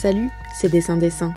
[0.00, 1.34] Salut, c'est Dessin Dessin.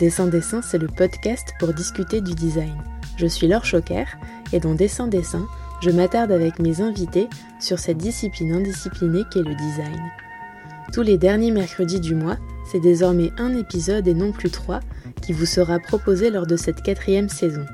[0.00, 2.74] Dessin Dessin, c'est le podcast pour discuter du design.
[3.16, 4.02] Je suis Laure Choquer
[4.52, 5.46] et dans Dessin Dessin,
[5.80, 7.28] je m'attarde avec mes invités
[7.60, 10.10] sur cette discipline indisciplinée qu'est le design.
[10.92, 12.36] Tous les derniers mercredis du mois,
[12.72, 14.80] c'est désormais un épisode et non plus trois
[15.22, 17.64] qui vous sera proposé lors de cette quatrième saison,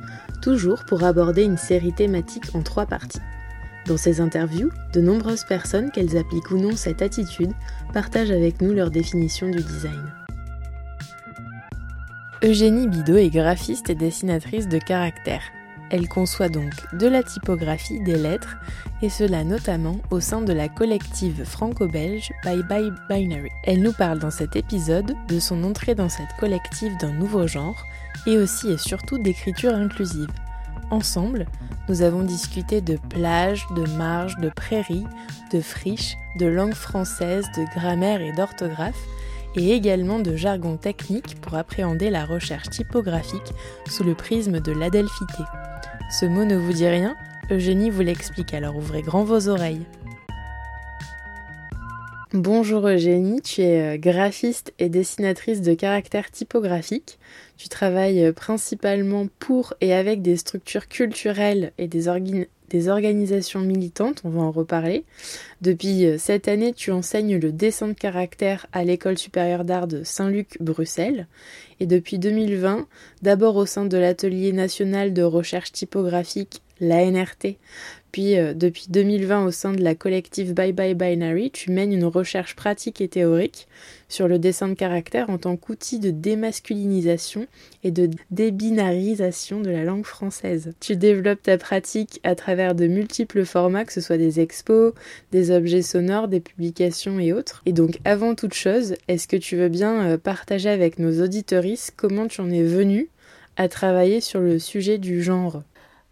[0.42, 3.22] toujours pour aborder une série thématique en trois parties.
[3.86, 7.52] Dans ces interviews, de nombreuses personnes, qu'elles appliquent ou non cette attitude,
[7.94, 10.12] partagent avec nous leur définition du design.
[12.42, 15.40] Eugénie Bidot est graphiste et dessinatrice de caractère.
[15.90, 18.58] Elle conçoit donc de la typographie des lettres,
[19.00, 23.48] et cela notamment au sein de la collective franco-belge Bye Bye Binary.
[23.64, 27.86] Elle nous parle dans cet épisode de son entrée dans cette collective d'un nouveau genre,
[28.26, 30.28] et aussi et surtout d'écriture inclusive.
[30.90, 31.46] Ensemble,
[31.88, 35.06] nous avons discuté de plages, de marges, de prairies,
[35.52, 39.00] de friches, de langue française, de grammaire et d'orthographe,
[39.56, 43.52] et également de jargon technique pour appréhender la recherche typographique
[43.88, 45.42] sous le prisme de l'adelphité.
[46.10, 47.16] Ce mot ne vous dit rien?
[47.50, 49.86] Eugénie vous l'explique, alors ouvrez grand vos oreilles.
[52.32, 57.18] Bonjour Eugénie, tu es euh, graphiste et dessinatrice de caractères typographiques.
[57.56, 62.08] Tu travailles euh, principalement pour et avec des structures culturelles et des,
[62.70, 65.04] des organisations militantes, on va en reparler.
[65.60, 70.02] Depuis euh, cette année, tu enseignes le dessin de caractère à l'École supérieure d'art de
[70.02, 71.26] Saint-Luc, Bruxelles.
[71.80, 72.86] Et depuis 2020,
[73.22, 77.56] d'abord au sein de l'Atelier national de recherche typographique, l'ANRT,
[78.16, 82.06] puis euh, depuis 2020 au sein de la collective Bye Bye Binary, tu mènes une
[82.06, 83.68] recherche pratique et théorique
[84.08, 87.46] sur le dessin de caractère en tant qu'outil de démasculinisation
[87.84, 90.72] et de débinarisation de la langue française.
[90.80, 94.94] Tu développes ta pratique à travers de multiples formats, que ce soit des expos,
[95.30, 97.60] des objets sonores, des publications et autres.
[97.66, 101.92] Et donc avant toute chose, est-ce que tu veux bien euh, partager avec nos auditoristes
[101.94, 103.10] comment tu en es venu
[103.58, 105.62] à travailler sur le sujet du genre?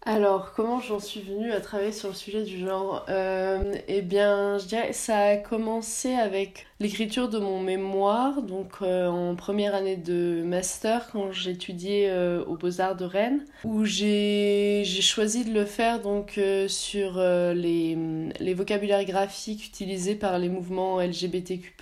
[0.07, 4.59] Alors, comment j'en suis venue à travailler sur le sujet du genre euh, Eh bien,
[4.59, 9.97] je dirais ça a commencé avec l'écriture de mon mémoire, donc euh, en première année
[9.97, 15.99] de master, quand j'étudiais euh, aux Beaux-Arts de Rennes, où j'ai choisi de le faire
[15.99, 17.97] donc sur les,
[18.39, 21.73] les vocabulaires graphiques utilisés par les mouvements LGBTQ+,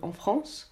[0.00, 0.70] en France.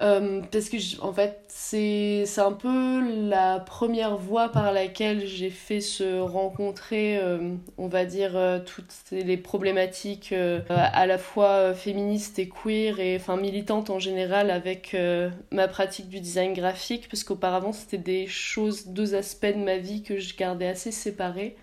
[0.00, 5.82] Euh, parce que en fait c'est un peu la première voie par laquelle j'ai fait
[5.82, 10.34] se rencontrer euh, on va dire euh, toutes les problématiques
[10.70, 14.96] à la fois féministes et queer et enfin militantes en général avec
[15.50, 20.02] ma pratique du design graphique parce qu'auparavant c'était des choses deux aspects de ma vie
[20.02, 21.54] que je gardais assez séparés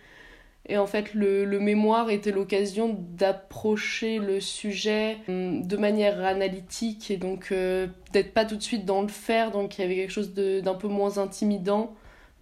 [0.68, 7.09] et en fait, le, le mémoire était l'occasion d'approcher le sujet hum, de manière analytique
[7.09, 9.52] et donc euh, d'être pas tout de suite dans le faire.
[9.52, 11.96] Donc il y avait quelque chose d'un peu moins intimidant.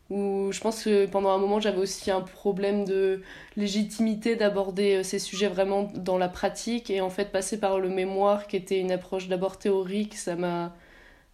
[0.09, 3.21] Où je pense que pendant un moment, j'avais aussi un problème de
[3.57, 6.89] légitimité d'aborder euh, ces sujets vraiment dans la pratique.
[6.89, 10.75] Et en fait, passer par le mémoire, qui était une approche d'abord théorique, ça m'a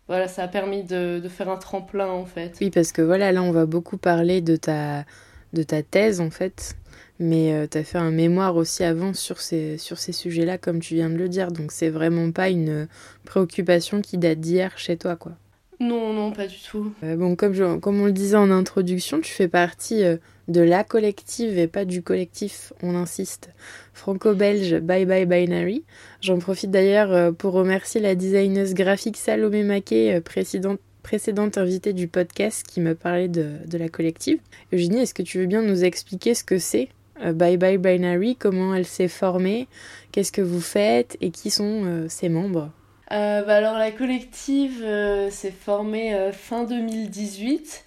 [0.07, 2.57] voilà, ça a permis de, de, faire un tremplin en fait.
[2.59, 5.05] Oui, parce que voilà, là on va beaucoup parler de ta,
[5.53, 6.75] de ta thèse en fait,
[7.19, 10.79] mais euh, tu as fait un mémoire aussi avant sur ces, sur ces sujets-là, comme
[10.79, 11.51] tu viens de le dire.
[11.51, 12.87] Donc c'est vraiment pas une
[13.23, 15.33] préoccupation qui date d'hier chez toi, quoi.
[15.79, 16.93] Non, non, pas du tout.
[17.03, 20.61] Euh, bon, comme, je, comme on le disait en introduction, tu fais partie euh, de
[20.61, 23.49] la collective et pas du collectif, on insiste,
[23.93, 25.83] franco-belge Bye Bye Binary.
[26.21, 32.65] J'en profite d'ailleurs pour remercier la designeuse graphique Salomé Maquet, précédente précédente invitée du podcast
[32.65, 34.39] qui me parlait de, de la collective.
[34.73, 36.89] Eugénie, est-ce que tu veux bien nous expliquer ce que c'est
[37.21, 39.67] euh, Bye Bye Binary, comment elle s'est formée,
[40.11, 42.71] qu'est-ce que vous faites et qui sont euh, ses membres?
[43.11, 44.83] Euh, bah alors la collective
[45.29, 47.83] s'est formée fin 2018.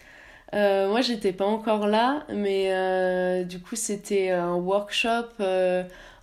[0.52, 5.24] moi j'étais pas encore là, mais du coup c'était un workshop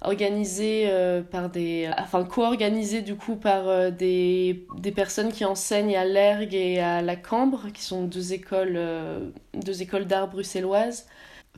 [0.03, 0.89] organisé
[1.31, 6.79] par des, enfin co-organisé du coup par des, des personnes qui enseignent à l'ERG et
[6.79, 8.79] à la Cambre, qui sont deux écoles,
[9.53, 11.05] deux écoles d'art bruxelloises.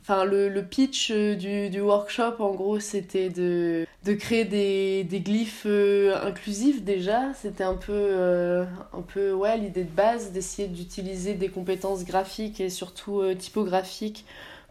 [0.08, 5.02] Enfin, le, le pitch euh, du, du, workshop, en gros, c'était de, de créer des,
[5.02, 7.34] des glyphes euh, inclusifs déjà.
[7.34, 12.60] C'était un peu, euh, un peu ouais, l'idée de base d'essayer d'utiliser des compétences graphiques
[12.60, 14.24] et surtout typographiques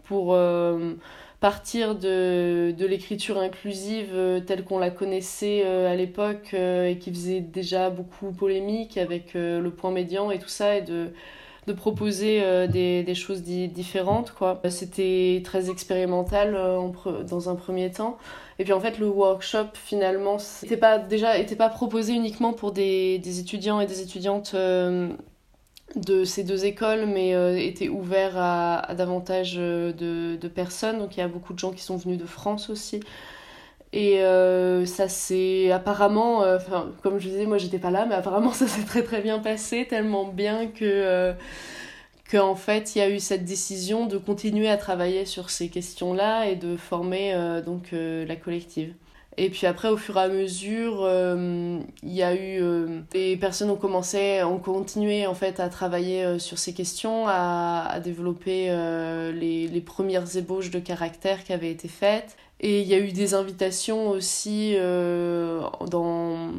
[0.06, 0.38] pour
[1.46, 7.92] partir de, de l'écriture inclusive telle qu'on la connaissait à l'époque et qui faisait déjà
[7.92, 11.12] beaucoup polémique avec le point médian et tout ça, et de
[11.68, 14.32] de proposer des, des, choses différentes.
[14.32, 14.60] quoi.
[14.70, 16.58] C'était très expérimental
[17.28, 18.18] dans un premier temps.
[18.58, 22.72] Et puis en fait, le workshop, finalement, n'était pas, déjà, était pas proposé uniquement pour
[22.72, 24.56] des, des étudiants et des étudiantes
[25.96, 27.32] de ces deux écoles, mais
[27.66, 29.92] était ouvert à, davantage de,
[30.36, 31.00] de, personnes.
[31.00, 33.00] Donc il y a beaucoup de gens qui sont venus de France aussi.
[33.96, 36.60] Et euh, ça s'est apparemment, euh,
[37.02, 39.88] comme je disais, moi j'étais pas là, mais apparemment ça s'est très très bien passé,
[39.90, 41.34] tellement bien que euh,
[42.30, 46.50] qu'en fait il y a eu cette décision de continuer à travailler sur ces questions-là
[46.50, 48.94] et de former donc la collective.
[49.38, 51.10] Et puis après, au fur et à mesure,
[52.04, 52.64] il y a eu
[53.14, 58.70] les personnes ont commencé, ont continué en fait à travailler sur ces questions, à, développer
[59.34, 62.38] les, les premières ébauches de caractère qui avaient été faites.
[62.62, 66.52] Et il y a eu des invitations aussi, euh, dans,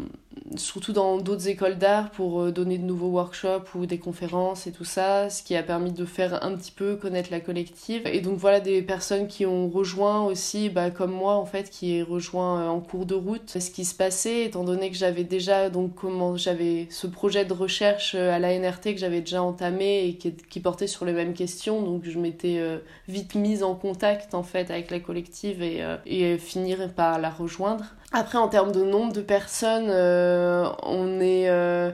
[0.56, 4.72] surtout dans d'autres écoles d'art, pour euh, donner de nouveaux workshops ou des conférences et
[4.72, 8.02] tout ça, ce qui a permis de faire un petit peu connaître la collective.
[8.06, 11.94] Et donc voilà des personnes qui ont rejoint aussi, bah, comme moi en fait, qui
[11.94, 15.25] ai rejoint euh, en cours de route ce qui se passait, étant donné que j'avais
[15.25, 20.14] déjà, donc comment ce projet de recherche à la NRT que j'avais déjà entamé et
[20.16, 22.60] qui, portait sur les mêmes questions, donc je m'étais
[23.08, 27.84] vite mise en contact en fait avec la collective et et finir par la rejoindre.
[28.12, 31.48] Après, en termes de nombre de personnes, euh, on est.
[31.48, 31.90] Euh,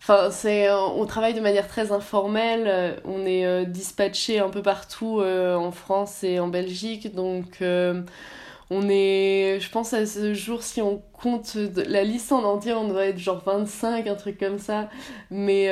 [0.00, 5.70] enfin, c'est, on travaille de manière très informelle, on est dispatché un peu partout en
[5.72, 7.62] France et en Belgique, donc
[8.72, 12.86] on est, je pense à ce jour, si on compte la liste en entier, on
[12.86, 14.88] doit être genre 25, un truc comme ça.
[15.30, 15.68] Mais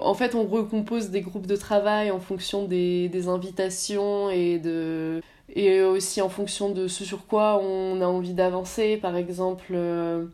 [0.00, 5.20] en fait, on recompose des groupes de travail en fonction des, des invitations et de
[5.48, 8.96] et aussi en fonction de ce sur quoi on a envie d'avancer.
[8.96, 10.26] Par exemple, euh,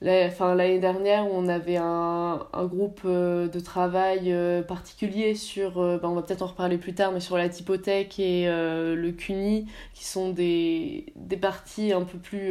[0.00, 6.14] l'année dernière, on avait un, un groupe euh, de travail euh, particulier sur, ben, on
[6.14, 10.30] va peut-être en reparler plus tard, mais sur la typothèque et le CUNY, qui sont
[10.30, 12.50] des, des parties un peu plus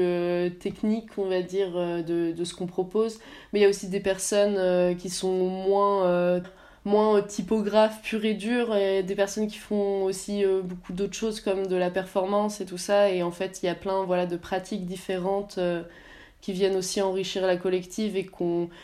[0.60, 3.20] techniques, on va dire, de, de ce qu'on propose.
[3.52, 6.42] Mais il y a aussi des personnes qui sont moins
[6.86, 11.42] moins typographe pur et dur et des personnes qui font aussi euh, beaucoup d'autres choses
[11.42, 14.28] comme de la performance et tout ça et en fait il y a plein voilà
[14.28, 15.82] de pratiques différentes euh,
[16.42, 18.30] qui viennent aussi enrichir la collective et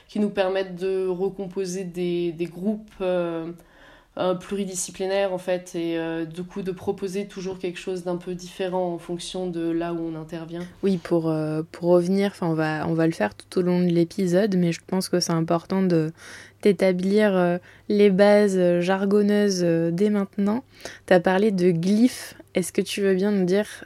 [0.08, 3.52] qui nous permettent de recomposer des, des groupes euh,
[4.40, 8.98] pluridisciplinaires en fait et du coup de proposer toujours quelque chose d'un peu différent en
[8.98, 10.64] fonction de là où on intervient.
[10.84, 11.34] Oui, pour,
[11.72, 14.82] pour revenir, on va, on va le faire tout au long de l'épisode, mais je
[14.86, 16.12] pense que c'est important de
[16.62, 17.58] d'établir euh,
[17.90, 20.64] les bases euh, jargonneuses euh, dès maintenant.
[21.08, 22.36] Tu as parlé de glyphes.
[22.54, 23.86] Est-ce que tu veux bien nous dire,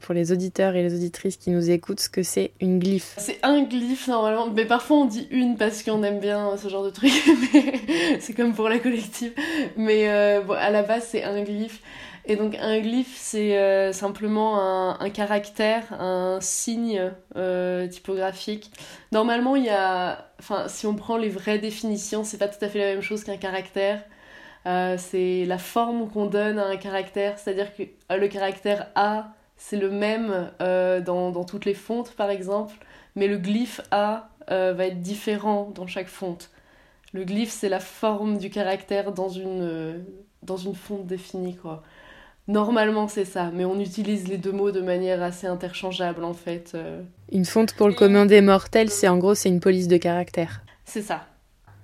[0.00, 3.14] pour les auditeurs et les auditrices qui nous écoutent, ce que c'est une glyphe?
[3.18, 6.84] C'est un glyphe normalement, mais parfois on dit une parce qu'on aime bien ce genre
[6.84, 7.12] de truc,
[8.20, 9.34] c'est comme pour la collective.
[9.76, 11.82] Mais à la base, c'est un glyphe.
[12.30, 14.60] Et donc un glyphe, c'est euh, simplement
[15.00, 18.70] un, caractère, un signe euh, typographique.
[19.12, 22.68] Normalement, il y a, enfin, si on prend les vraies définitions, c'est pas tout à
[22.68, 24.04] fait la même chose qu'un caractère.
[24.66, 27.84] Euh, c'est la forme qu'on donne à un caractère, c'est-à-dire que
[28.14, 32.74] le caractère A, c'est le même dans, dans, toutes les fontes, par exemple,
[33.16, 36.50] mais le glyphe A va être différent dans chaque fonte.
[37.14, 40.04] Le glyphe, c'est la forme du caractère dans une,
[40.42, 41.82] dans une fonte définie, quoi.
[42.48, 46.72] Normalement, c'est ça, mais on utilise les deux mots de manière assez interchangeable en fait.
[46.74, 47.02] Euh.
[47.30, 50.62] Une fonte pour le commun des mortels, c'est en gros c'est une police de caractère.
[50.86, 51.27] C'est ça.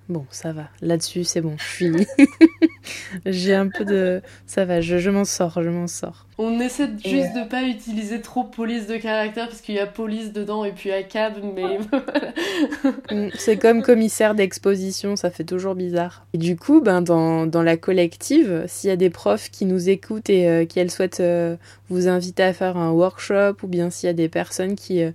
[0.07, 0.69] Bon, ça va.
[0.81, 2.07] Là-dessus, c'est bon, je suis.
[3.25, 4.21] J'ai un peu de.
[4.45, 6.27] Ça va, je, m'en sors, je m'en sors.
[6.37, 10.31] On essaie juste de pas utiliser trop police de caractère parce qu'il y a police
[10.31, 11.79] dedans et puis cab, mais
[13.11, 16.27] mm, C'est comme commissaire d'exposition, ça fait toujours bizarre.
[16.33, 19.89] Et du coup, ben, dans, dans la collective, s'il y a des profs qui nous
[19.89, 21.55] écoutent et euh, qui elles souhaitent euh,
[21.89, 25.01] vous inviter à faire un workshop ou bien s'il y a des personnes qui.
[25.01, 25.11] Euh,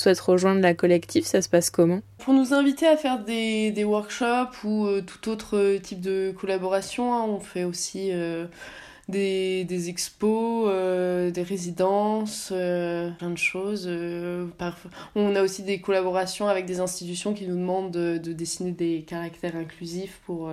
[0.00, 2.00] souhaitent rejoindre la collective, ça se passe comment?
[2.18, 6.34] Pour nous inviter à faire des, des workshops ou euh, tout autre euh, type de
[6.38, 8.46] collaboration, hein, on fait aussi euh,
[9.08, 10.70] des, des, expos,
[11.32, 13.90] des résidences, plein de choses.
[15.16, 19.02] On a aussi des collaborations avec des institutions qui nous demandent de, de dessiner des
[19.06, 20.50] caractères inclusifs pour,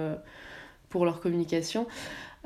[0.90, 1.86] pour leur communication.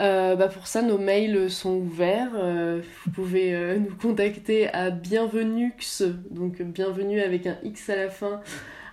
[0.01, 2.31] Euh, bah pour ça, nos mails sont ouverts.
[2.35, 8.09] Euh, vous pouvez euh, nous contacter à bienvenux, donc bienvenue avec un X à la
[8.09, 8.41] fin,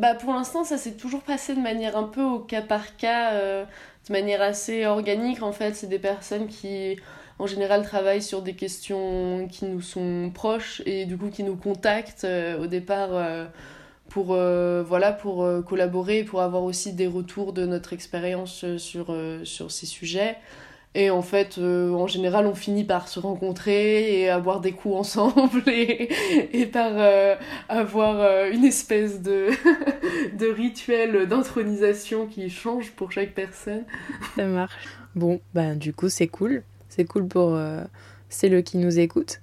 [0.00, 3.38] bah pour l'instant, ça s'est toujours passé de manière un peu au cas par cas,
[3.38, 5.74] de manière assez organique en fait.
[5.74, 6.96] C'est des personnes qui
[7.38, 11.56] en général travaillent sur des questions qui nous sont proches et du coup qui nous
[11.56, 12.26] contactent
[12.58, 13.10] au départ
[14.08, 18.78] pour, euh, voilà, pour euh, collaborer, pour avoir aussi des retours de notre expérience euh,
[18.78, 20.38] sur, sur ces sujets.
[20.98, 25.62] Et en fait, en général, on finit par se rencontrer et avoir des coups ensemble
[25.68, 26.08] et,
[26.52, 26.92] et par
[27.68, 29.48] avoir une espèce de,
[30.38, 33.84] de rituel d'intronisation qui change pour chaque personne.
[34.36, 34.74] Ça marche.
[35.14, 36.62] Bon, ben du coup, c'est cool.
[36.88, 37.56] C'est cool pour
[38.28, 39.40] c'est le qui nous écoute.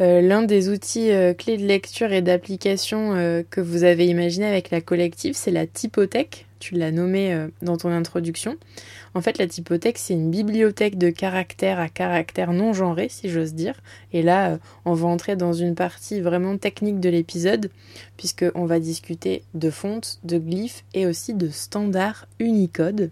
[0.00, 4.46] Euh, l'un des outils euh, clés de lecture et d'application euh, que vous avez imaginé
[4.46, 6.45] avec la collective, c'est la typothèque.
[6.58, 8.56] Tu l'as nommé dans ton introduction.
[9.14, 13.54] En fait, la typothèque, c'est une bibliothèque de caractères à caractères non genrés, si j'ose
[13.54, 13.74] dire.
[14.12, 17.70] Et là, on va entrer dans une partie vraiment technique de l'épisode,
[18.16, 23.10] puisqu'on va discuter de fontes, de glyphes et aussi de standards Unicode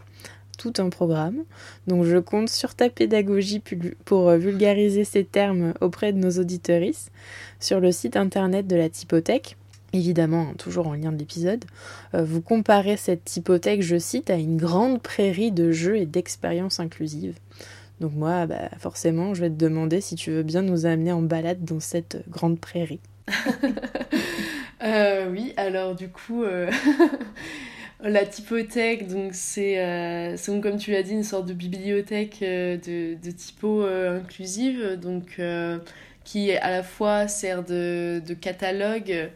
[0.57, 1.45] tout un programme.
[1.87, 3.63] Donc je compte sur ta pédagogie
[4.05, 7.11] pour euh, vulgariser ces termes auprès de nos auditorices
[7.61, 9.57] sur le site internet de la typothèque.
[9.95, 11.65] Évidemment, toujours en lien de l'épisode,
[12.15, 16.81] euh, vous comparez cette typothèque, je cite, à une grande prairie de jeux et d'expériences
[16.81, 17.39] inclusives.
[18.01, 21.23] Donc moi, bah, forcément, je vais te demander si tu veux bien nous amener en
[21.23, 23.01] balade dans cette grande prairie.
[24.83, 26.45] Euh, oui, alors du coup,
[28.05, 33.15] La typothèque, donc c'est, euh, comme tu l'as dit, une sorte de bibliothèque euh, de,
[33.15, 35.41] de typo euh, inclusive, donc
[36.25, 39.31] qui à la fois sert de, de catalogue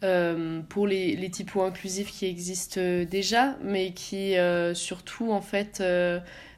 [0.00, 4.34] pour les, les, typos inclusifs qui existent déjà, mais qui
[4.74, 5.82] surtout en fait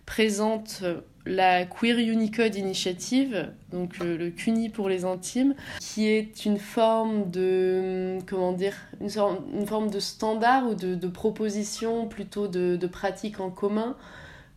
[0.04, 0.82] présente
[1.26, 7.30] la Queer Unicode Initiative, donc euh, le CUNY pour les intimes, qui est une forme
[7.30, 13.50] de, comment dire, une, forme de standard ou de, proposition plutôt de, de pratique en
[13.50, 13.96] commun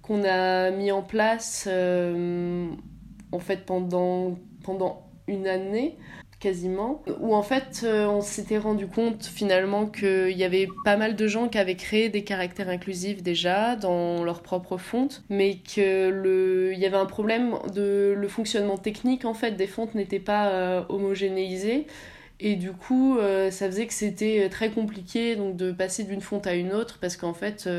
[0.02, 2.68] qu'on a mis en place euh,
[3.32, 5.98] en fait pendant, pendant une année
[6.44, 11.16] quasiment, où en fait euh, on s'était rendu compte finalement qu'il y avait pas mal
[11.16, 16.10] de gens qui avaient créé des caractères inclusifs déjà dans leur propre fonte, mais que
[16.10, 20.20] le, il y avait un problème de le fonctionnement technique en fait des fontes n'était
[20.20, 21.88] pas euh, homogénéisé.
[22.42, 26.46] Et du coup, euh, ça faisait que c'était très compliqué donc, de passer d'une fonte
[26.46, 27.70] à une autre parce qu'en fait,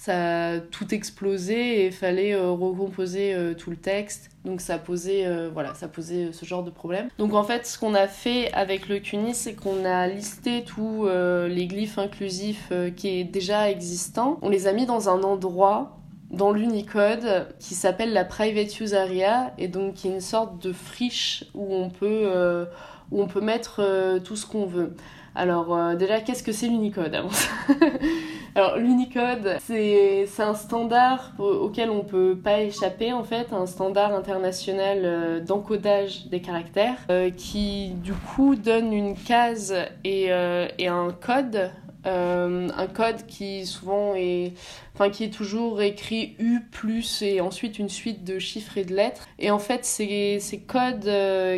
[0.00, 4.30] ça a tout explosé et il fallait euh, recomposer euh, tout le texte.
[4.46, 7.10] Donc ça posait, euh, voilà, ça posait ce genre de problème.
[7.18, 11.06] Donc en fait, ce qu'on a fait avec le CUNY, c'est qu'on a listé tous
[11.06, 14.38] les glyphes inclusifs qui est déjà existant.
[14.40, 15.98] On les a mis dans un endroit
[16.30, 20.72] dans l'Unicode qui s'appelle la Private Use Area et donc qui est une sorte de
[20.72, 22.66] friche où on peut,
[23.10, 24.94] où on peut mettre tout ce qu'on veut.
[25.34, 27.14] Alors euh, déjà, qu'est-ce que c'est l'Unicode
[28.56, 34.12] Alors l'Unicode, c'est un standard auquel on ne peut pas échapper en fait, un standard
[34.12, 40.30] international euh, d'encodage des caractères euh, qui du coup donne une case et,
[40.78, 41.70] et un code.
[42.04, 44.54] un code qui souvent est
[44.94, 48.94] enfin qui est toujours écrit U plus et ensuite une suite de chiffres et de
[48.94, 51.10] lettres et en fait ces, ces codes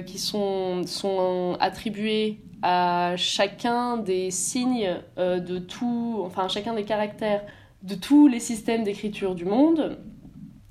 [0.05, 7.43] qui sont, sont attribués à chacun des signes euh, de tout, enfin chacun des caractères
[7.83, 9.99] de tous les systèmes d'écriture du monde.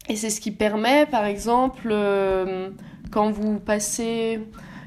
[0.07, 2.69] Et c'est ce qui permet, par exemple, euh,
[3.11, 4.39] quand vous passez,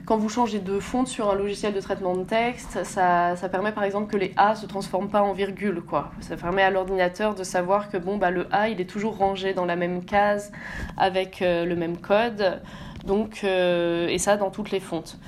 [0.06, 3.72] quand vous changez de fonte sur un logiciel de traitement de texte, ça, ça permet
[3.72, 6.10] par exemple que les A se transforment pas en virgule, quoi.
[6.20, 9.52] Ça permet à l'ordinateur de savoir que bon, bah, le A, il est toujours rangé
[9.52, 10.50] dans la même case
[10.96, 12.62] avec euh, le même code.
[13.06, 15.18] Donc, et ça dans toutes les fontes.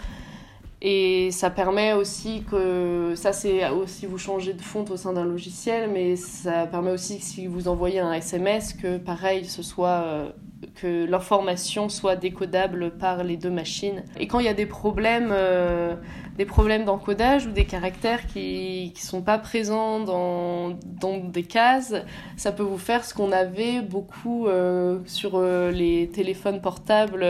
[0.83, 5.25] Et ça permet aussi que, ça c'est aussi vous changez de fonte au sein d'un
[5.25, 10.02] logiciel, mais ça permet aussi que si vous envoyez un SMS, que pareil, ce soit
[10.04, 10.30] euh,
[10.75, 14.04] que l'information soit décodable par les deux machines.
[14.18, 15.96] Et quand il y a des problèmes, euh,
[16.46, 21.94] problèmes d'encodage ou des caractères qui ne sont pas présents dans, dans, des cases,
[22.36, 27.26] ça peut vous faire ce qu'on avait beaucoup euh, sur euh, les téléphones portables,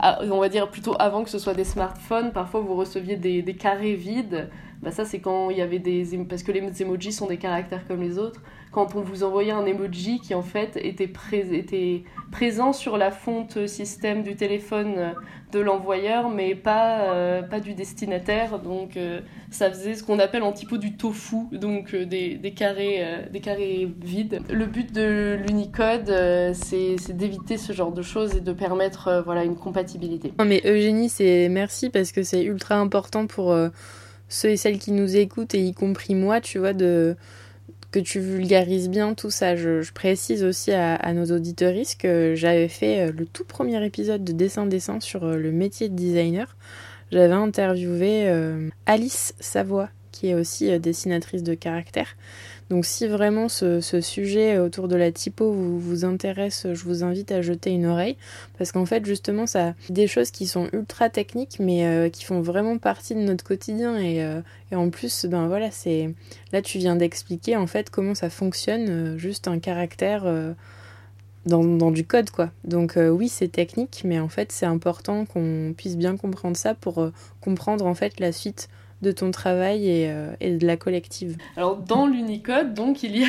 [0.00, 2.32] on va dire plutôt avant que ce soit des smartphones.
[2.32, 4.48] Parfois, vous receviez des, des carrés vides.
[4.82, 6.18] Bah ça, c'est quand il y avait des...
[6.28, 9.66] Parce que les emojis sont des caractères comme les autres quand on vous envoyait un
[9.66, 11.10] emoji qui en fait était,
[12.30, 15.14] présent sur la fonte système du téléphone
[15.50, 18.60] de l'envoyeur, mais pas, euh, pas du destinataire.
[18.60, 19.20] Donc euh,
[19.50, 23.40] ça faisait ce qu'on appelle en typo du tofu, donc euh, des, des, carrés, des
[23.40, 24.40] carrés vides.
[24.48, 26.14] Le but de l'Unicode,
[26.54, 30.32] c'est d'éviter ce genre de choses et de permettre voilà, une compatibilité.
[30.38, 33.52] Non mais Eugénie, c'est merci parce que c'est ultra important pour
[34.30, 37.16] ceux et celles qui nous écoutent, et y compris moi, tu vois, de
[37.90, 39.56] que tu vulgarises bien tout ça.
[39.56, 44.32] Je, précise aussi à, nos auditeuristes que j'avais fait euh, le tout premier épisode de
[44.32, 46.56] Dessin-Dessin sur euh, le métier de designer.
[47.10, 52.16] J'avais interviewé euh, Alice Savoie, qui est aussi dessinatrice de caractère.
[52.70, 57.32] Donc si vraiment ce, sujet autour de la typo vous, vous, intéresse, je vous invite
[57.32, 58.16] à jeter une oreille
[58.58, 62.40] parce qu'en fait justement ça des choses qui sont ultra techniques mais euh, qui font
[62.40, 66.14] vraiment partie de notre quotidien et, euh, et en plus ben voilà c'est
[66.52, 70.24] là tu viens d'expliquer en fait comment ça fonctionne euh, juste un caractère
[71.46, 72.50] dans, dans, du code quoi.
[72.62, 77.10] Donc oui c'est technique mais en fait c'est important qu'on puisse bien comprendre ça pour
[77.40, 78.68] comprendre en fait la suite
[79.02, 83.24] de ton travail et, euh, et, de la collective Alors dans l'Unicode, donc il y
[83.24, 83.28] a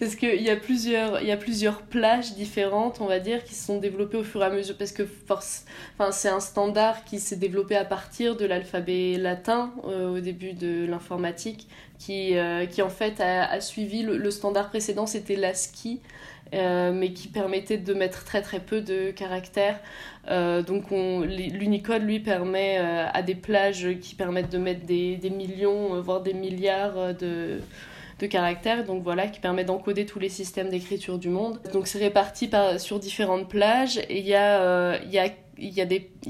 [0.00, 3.54] parce qu'il y a plusieurs il y a plusieurs plages différentes, on va dire, qui
[3.54, 5.64] se sont développées au fur et à mesure parce que force,
[5.98, 10.52] enfin c'est un standard qui s'est développé à partir de l'alphabet latin euh, au début
[10.52, 16.00] de l'informatique, qui euh, qui en fait a, suivi le, le standard précédent, c'était l'ASCII.
[16.52, 19.78] Euh, mais qui permettait de mettre très très peu de caractères.
[20.28, 26.00] Euh, donc l'Unicode, lui, permet euh, à des plages qui permettent de mettre des, millions,
[26.00, 27.60] voire des milliards de,
[28.28, 31.60] caractères, donc voilà, qui permet d'encoder tous les systèmes d'écriture du monde.
[31.72, 35.18] Donc c'est réparti par, sur différentes plages, et il y a, y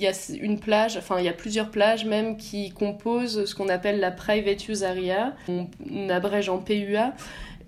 [0.06, 3.98] a une plage, enfin il y a plusieurs plages même qui composent ce qu'on appelle
[4.00, 7.14] la Private Use Area, on abrège en PUA,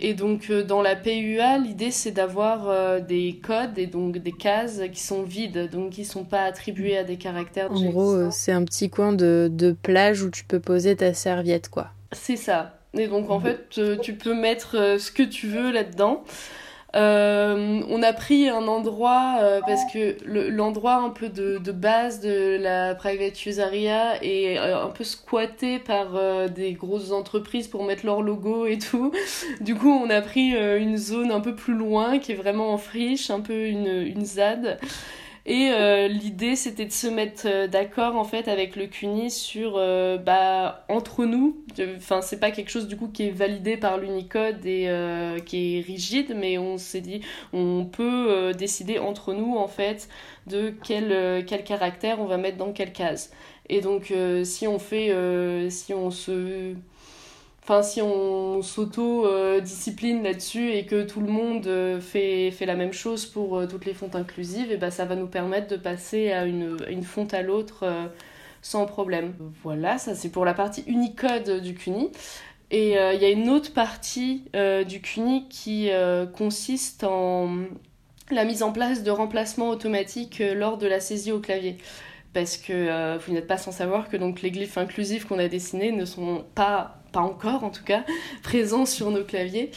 [0.02, 4.32] et donc euh, dans la PUA, l'idée c'est d'avoir euh, des codes et donc des
[4.32, 7.70] cases qui sont vides, donc qui sont pas attribuées à des caractères.
[7.70, 11.14] En gros, euh, c'est un petit coin de, de plage où tu peux poser ta
[11.14, 11.90] serviette, quoi.
[12.10, 12.80] C'est ça.
[12.94, 16.24] Et donc en fait, tu peux mettre ce que tu veux là-dedans.
[16.94, 22.58] Euh, on a pris un endroit euh, parce que l'endroit un peu de, base de
[22.60, 26.18] la private use area est euh, un peu squatté par
[26.50, 29.12] des grosses entreprises pour mettre leur logo et tout.
[29.60, 32.78] Du coup, on a pris une zone un peu plus loin qui est vraiment en
[32.78, 34.24] friche, un peu une, une.
[35.44, 39.74] Et euh, l'idée, c'était de se mettre euh, d'accord en fait avec le CUNY sur,
[39.76, 41.64] euh, bah, entre nous,
[41.96, 44.88] enfin, c'est pas quelque chose du coup qui est validé par l'Unicode et
[45.44, 50.08] qui est rigide, mais on s'est dit, on peut décider entre nous en fait
[50.46, 53.32] de quel, quel caractère on va mettre dans quelle case.
[53.68, 54.12] Et donc,
[54.44, 55.14] si on fait,
[55.70, 56.74] si on se
[57.64, 62.92] Enfin, si on s'auto-discipline là-dessus et que tout le monde euh, fait, fait la même
[62.92, 66.32] chose pour euh, toutes les fontes inclusives, et ben ça va nous permettre de passer
[66.32, 68.06] à une, une fonte à l'autre euh,
[68.62, 69.34] sans problème.
[69.62, 72.10] Voilà, ça c'est pour la partie Unicode du CUNY.
[72.72, 74.44] Et il y a une autre partie
[74.88, 75.90] du CUNY qui
[76.34, 77.50] consiste en
[78.30, 81.76] la mise en place de remplacement automatique lors de la saisie au clavier
[82.32, 85.92] parce que vous n'êtes pas sans savoir que donc les glyphes inclusifs qu'on a dessinés
[85.92, 88.04] ne sont pas pas encore en tout cas,
[88.42, 89.70] présents sur nos claviers.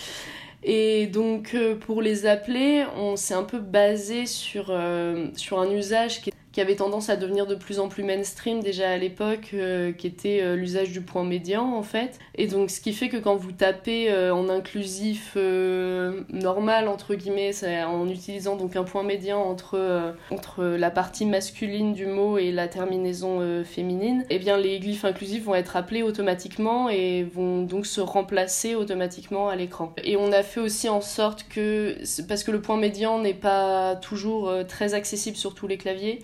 [0.64, 5.70] Et donc euh, pour les appeler, on s'est un peu basé sur, euh, sur un
[5.70, 8.96] usage qui est qui avait tendance à devenir de plus en plus mainstream déjà à
[8.96, 12.18] l'époque, euh, qui était euh, l'usage du point médian en fait.
[12.36, 17.52] Et donc ce qui fait que quand vous tapez euh, en inclusif normal entre guillemets,
[17.86, 22.70] en utilisant donc un point médian entre, entre la partie masculine du mot et la
[22.70, 28.00] terminaison féminine, eh bien les glyphes inclusifs vont être appelés automatiquement et vont donc se
[28.00, 29.94] remplacer automatiquement à l'écran.
[30.06, 31.98] Et on a fait aussi en sorte que,
[32.30, 36.22] parce que le point médian n'est pas toujours très accessible sur tous les claviers,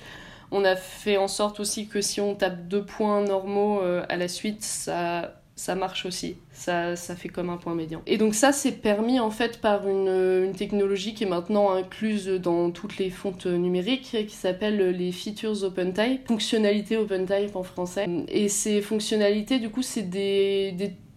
[0.52, 4.18] on a fait en sorte aussi que si on tape deux points normaux euh, à
[4.18, 6.36] la suite, ça, ça marche aussi.
[6.52, 8.02] Ça, ça fait comme un point médian.
[8.06, 12.28] Et donc ça, c'est permis en fait par une, une, technologie qui est maintenant incluse
[12.28, 18.06] dans toutes les fontes numériques, qui s'appelle les features OpenType, fonctionnalités OpenType en français.
[18.28, 20.74] Et ces fonctionnalités, du coup, c'est des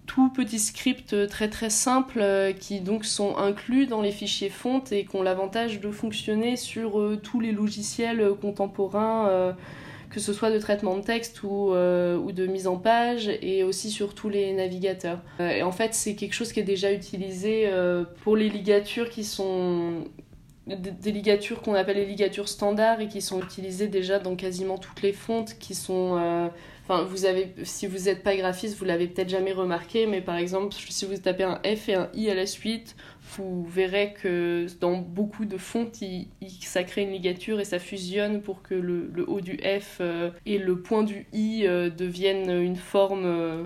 [0.07, 4.93] tout petits scripts très très simples euh, qui donc sont inclus dans les fichiers fontes
[4.93, 9.55] et qui ont l'avantage de fonctionner sur euh, tous les logiciels euh, contemporains,
[10.11, 13.91] que ce soit de traitement de texte ou, ou, de mise en page et aussi
[13.91, 15.21] sur tous les navigateurs.
[15.41, 17.69] et en fait, c'est quelque chose qui est déjà utilisé
[18.23, 20.05] pour les ligatures qui sont
[20.67, 25.03] des ligatures qu'on appelle les ligatures standards et qui sont utilisées déjà dans quasiment toutes
[25.03, 26.51] les fontes qui sont
[26.87, 30.37] Enfin, vous avez, si vous n'êtes pas graphiste, vous l'avez peut-être jamais remarqué, mais par
[30.37, 32.95] exemple, si vous tapez un F et un I à la suite,
[33.39, 35.99] vous verrez que dans beaucoup de fontes,
[36.61, 40.59] ça crée une ligature et ça fusionne pour que le, haut du F euh, et
[40.59, 43.25] le point du I euh, deviennent une forme.
[43.25, 43.65] Euh,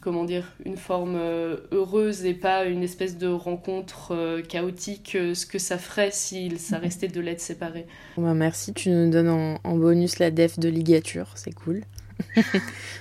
[0.00, 5.78] comment dire, une forme heureuse et pas une espèce de rencontre chaotique, ce que ça
[5.78, 7.86] ferait si ça restait deux lettres séparées.
[8.16, 11.84] Bah, merci, tu nous donnes en bonus la def de ligature, c'est cool.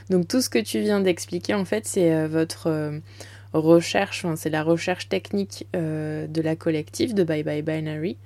[0.10, 2.92] Donc tout ce que tu viens d'expliquer, en fait, c'est votre
[3.54, 8.18] recherche, c'est la recherche technique de la collective de Bye Bye Binary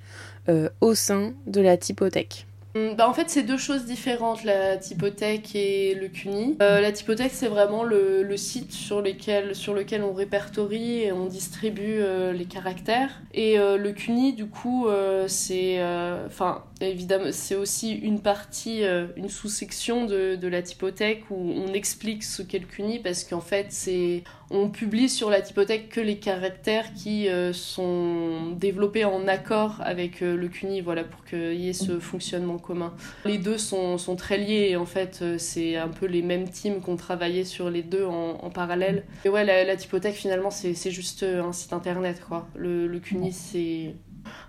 [0.80, 2.46] au sein de la typothèque.
[2.76, 6.58] Hum, bah en fait, c'est deux choses différentes, la typothèque et le CUNY.
[6.60, 11.12] Euh, la typothèque, c'est vraiment le, le, site sur, lesquels, sur lequel on répertorie et
[11.12, 13.22] on distribue euh, les caractères.
[13.32, 14.88] Et euh, le CUNY, du coup,
[15.26, 15.82] c'est.
[16.26, 18.82] Enfin, évidemment, c'est aussi une partie,
[19.16, 23.40] une sous-section de, de, la typothèque où on explique ce qu'est le CUNY parce qu'en
[23.40, 29.26] fait, c'est on publie sur la typothèque que les caractères qui euh, sont développés en
[29.26, 32.94] accord avec euh, le CUNY, voilà, pour qu'il y ait ce fonctionnement commun.
[33.24, 36.48] Les deux sont, sont très liés et en fait, euh, c'est un peu les mêmes
[36.48, 39.04] teams qui ont travaillé sur les deux en, en parallèle.
[39.24, 42.46] Et ouais, la, la typothèque, finalement, c'est juste un site internet, quoi.
[42.54, 43.94] Le, le CUNY, c'est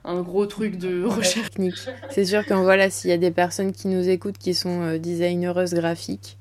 [0.05, 1.75] un gros truc de recherche technique.
[2.09, 5.73] C'est sûr que voilà, s'il y a des personnes qui nous écoutent qui sont designeuses
[5.73, 6.37] graphiques,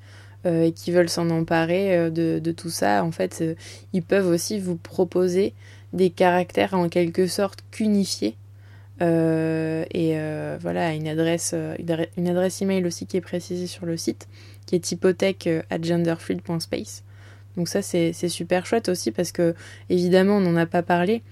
[0.47, 3.55] euh, et qui veulent s'en emparer euh, de, tout ça, en fait, euh,
[3.91, 5.53] ils peuvent aussi vous proposer
[5.93, 8.35] des caractères en quelque sorte cunifiés.
[9.01, 10.17] et
[10.59, 11.53] voilà, une adresse,
[12.17, 14.27] une adresse email aussi qui est précisée sur le site,
[14.65, 17.03] qui est hypothèque at genderfluid.space.
[17.55, 19.55] Donc ça, c'est super chouette aussi parce que,
[19.89, 21.23] évidemment, on n'en a pas parlé,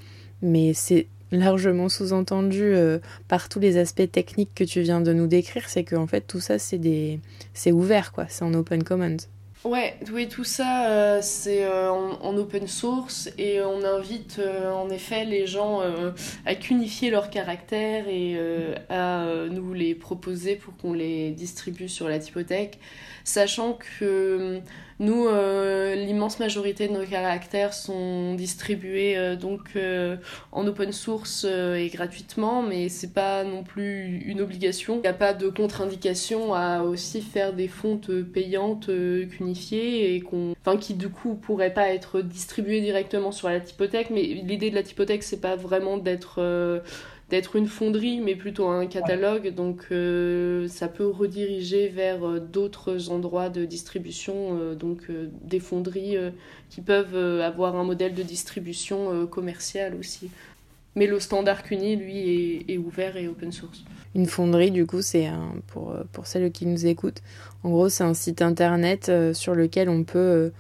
[0.42, 5.28] mais c'est largement sous-entendu euh, par tous les aspects techniques que tu viens de nous
[5.28, 7.20] décrire, c'est qu'en fait tout ça c'est des
[7.54, 9.18] c'est ouvert quoi, c'est en open commons.
[9.64, 14.40] Ouais, oui, tout ça euh, c'est euh, en, open source et on invite
[14.72, 15.82] en effet les gens
[16.46, 18.38] à cunifier leurs caractères et
[18.90, 22.80] à nous les proposer pour qu'on les distribue sur la typothèque,
[23.24, 24.62] sachant que
[25.00, 30.16] nous, euh, l'immense majorité de nos caractères sont distribués euh, donc euh,
[30.54, 34.96] en open source et gratuitement, mais c'est pas non plus une obligation.
[34.96, 38.90] Il n'y a pas de contre-indication à aussi faire des fontes payantes
[39.40, 44.12] unifiées et qu'on, enfin, qui du coup pourraient pas être distribuées directement sur la typothèque.
[44.12, 46.40] Mais l'idée de la typothèque, c'est pas vraiment d'être
[47.30, 49.54] d'être une fonderie, mais plutôt un catalogue.
[49.54, 55.12] Donc euh, ça peut rediriger vers d'autres endroits de distribution, euh, donc
[55.44, 56.16] des fonderies
[56.70, 60.30] qui peuvent avoir un modèle de distribution commercial aussi.
[60.96, 63.84] Mais le standard CUNY, lui, est, ouvert et open source.
[64.16, 65.30] Une fonderie, du coup, c'est
[65.68, 67.22] pour, pour celles qui nous écoutent,
[67.64, 70.52] en gros, c'est un site internet sur lequel on peut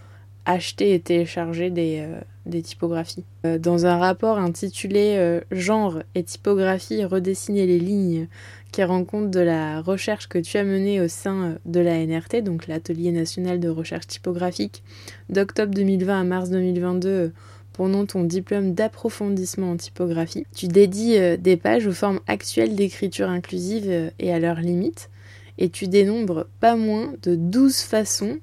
[0.45, 2.05] acheter et télécharger des,
[2.45, 3.23] des typographies.
[3.45, 8.27] Euh, dans un rapport intitulé euh, Genre et typographie, redessiner les lignes,
[8.75, 12.05] qui rend compte de la recherche que tu as menée au sein euh, de la
[12.05, 14.83] NRT, donc l'Atelier national de recherche typographique,
[15.29, 17.31] d'octobre 2020 à mars 2022
[17.71, 20.45] pendant ton diplôme d'approfondissement en typographie.
[20.53, 25.09] Tu dédies des pages aux formes actuelles d'écriture inclusive et à leurs limites,
[25.57, 28.39] et tu dénombres pas moins de 12 façons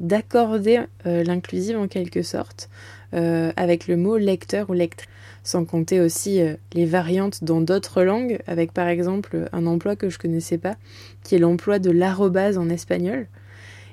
[0.00, 2.68] d'accorder l'inclusive en quelque sorte,
[3.14, 5.08] euh, avec le mot lecteur ou lectrice,
[5.46, 10.10] sans compter aussi euh, les variantes dans d'autres langues, avec par exemple un emploi que
[10.10, 10.74] je connaissais pas,
[11.22, 13.28] qui est l'emploi de l'arrobase en espagnol.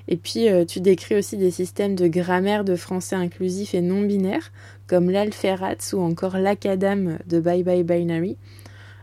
[0.08, 4.02] Et puis euh, tu décris aussi des systèmes de grammaire de français inclusif et non
[4.02, 4.50] binaire,
[4.88, 8.36] comme l'alferats ou encore l'acadam de Bye Bye Binary.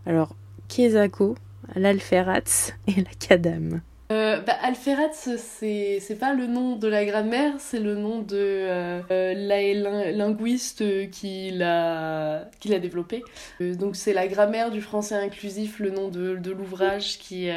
[0.06, 0.36] Alors,
[0.68, 1.36] Kezako,
[1.76, 3.80] l'alferats et l'acadam.
[4.12, 9.02] Euh, bah, Alferat, c'est pas le nom de la grammaire, c'est le nom de euh,
[9.10, 13.24] euh, la linguiste qui l'a développé.
[13.62, 17.50] donc c'est la grammaire du français inclusif, le nom de, de l'ouvrage qui,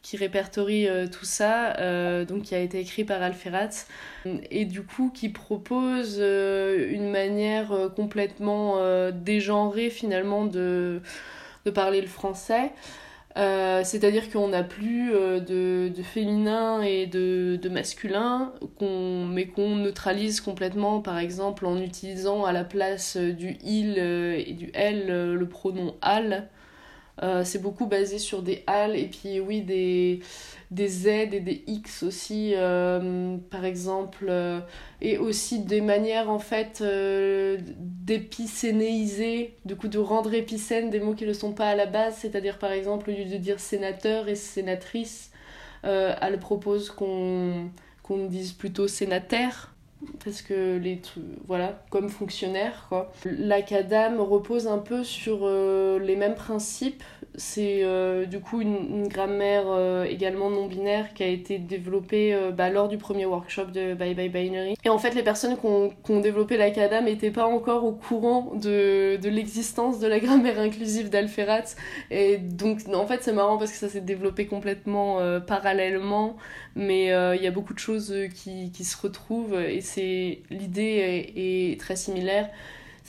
[0.00, 3.86] qui répertorie tout ça, donc qui a été écrit par Alferat,
[4.50, 11.02] et du coup qui propose une manière complètement dégenrée finalement de,
[11.66, 12.72] de parler le français.
[13.36, 19.76] Euh, c'est-à-dire qu'on n'a plus euh, de, de, féminin et de, de masculin, mais qu'on
[19.76, 25.48] neutralise complètement, par exemple en utilisant à la place du il et du elle le
[25.48, 26.48] pronom al.
[27.22, 30.20] Euh, c'est beaucoup basé sur des al et puis oui des,
[30.70, 34.60] des z et des x aussi euh, par exemple euh,
[35.00, 36.84] et aussi des manières en fait
[37.78, 42.16] d'épicénéiser du coup de rendre épicènes des mots qui ne sont pas à la base.
[42.16, 45.30] C'est-à-dire par exemple au lieu de dire sénateur et sénatrice
[45.82, 47.70] elle propose qu'on
[48.02, 49.75] qu'on dise plutôt sénataire
[50.24, 51.00] parce que les
[51.46, 53.12] voilà comme fonctionnaire quoi.
[53.24, 57.02] L'acadam repose un peu sur euh, les mêmes principes
[57.36, 62.50] c'est euh, du coup une, grammaire euh, également non binaire qui a été développée euh,
[62.50, 64.76] bah, lors du premier workshop de Bye Bye Binary.
[64.84, 68.52] Et en fait, les personnes qui ont, développé la CADA n'étaient pas encore au courant
[68.54, 71.76] de, de l'existence de la grammaire inclusive d'Alferat.
[72.10, 76.36] Et donc, en fait, c'est marrant parce que ça s'est développé complètement parallèlement,
[76.74, 81.80] mais il y a beaucoup de choses qui, qui se retrouvent et c'est l'idée est
[81.80, 82.48] très similaire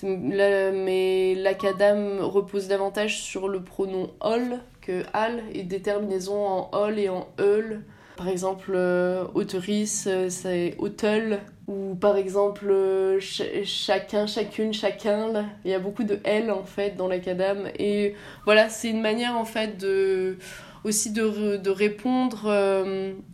[0.03, 6.99] mais l'acadam repose davantage sur le pronom ol que al et des terminaisons en ol
[6.99, 7.83] et en eul.
[8.17, 11.39] Par exemple, euh, auteurice, euh, c'est autel.
[11.67, 15.45] Ou par exemple, euh, chacun, chacune, chacun.
[15.63, 17.67] Il y a beaucoup de L en fait dans l'acadam.
[17.77, 20.37] Et voilà, c'est une manière en fait de
[20.83, 22.49] aussi de, de répondre.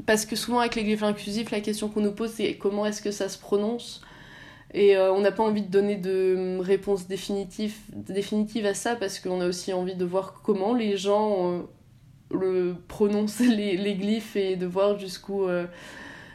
[0.05, 3.01] parce que souvent avec les glyphes inclusifs, la question qu'on nous pose c'est comment est-ce
[3.01, 4.01] que ça se prononce?
[4.73, 7.75] Et euh, on n'a pas envie de donner de réponse définitive,
[8.65, 11.59] à ça parce qu'on a aussi envie de voir comment les gens euh,
[12.31, 15.65] le prononcent les, les, glyphes et de voir jusqu'où euh,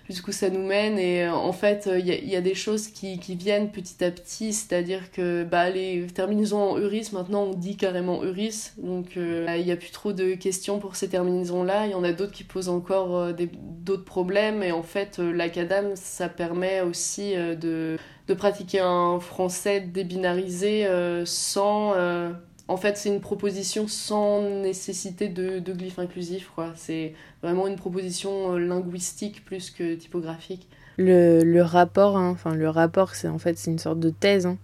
[0.09, 0.99] jusqu'où ça nous mène.
[0.99, 4.53] Et en fait, il y, y, a des choses qui, qui viennent petit à petit,
[4.53, 9.73] c'est-à-dire que bah, les terminaisons en euris, maintenant on dit carrément euris, donc il n'y
[9.73, 11.87] a plus trop de questions pour ces terminaisons-là.
[11.87, 14.63] Il y en a d'autres qui posent encore d'autres problèmes.
[14.63, 21.95] Et en fait, l'acadam, ça permet aussi de de pratiquer un français débinarisé euh, sans...
[22.69, 26.51] Euh, en fait, c'est une proposition sans nécessité de, glyphes inclusifs.
[26.77, 30.69] C'est vraiment une proposition euh, linguistique plus que typographique.
[30.97, 34.59] Le, rapport, hein, enfin le rapport, c'est en fait c'est une sorte de thèse hein,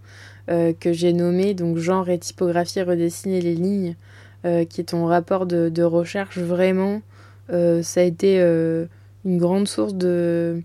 [0.49, 3.95] que j'ai nommé donc genre et typographie redessiner les lignes,
[4.43, 6.39] qui est ton rapport de recherche.
[6.39, 7.03] Vraiment,
[7.49, 10.61] ça a été une grande source de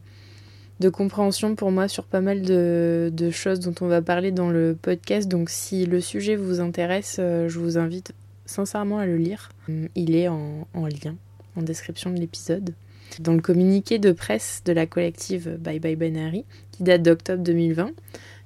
[0.80, 4.78] de compréhension pour moi sur pas mal de, choses dont on va parler dans le
[4.80, 5.28] podcast.
[5.28, 8.14] Donc si le sujet vous intéresse, euh, je vous invite
[8.46, 9.50] sincèrement à le lire.
[9.96, 11.16] Il est en, lien
[11.56, 12.74] en description de l'épisode.
[13.20, 17.92] Dans le communiqué de presse de la collective Bye Bye Binary, qui date d'octobre 2020,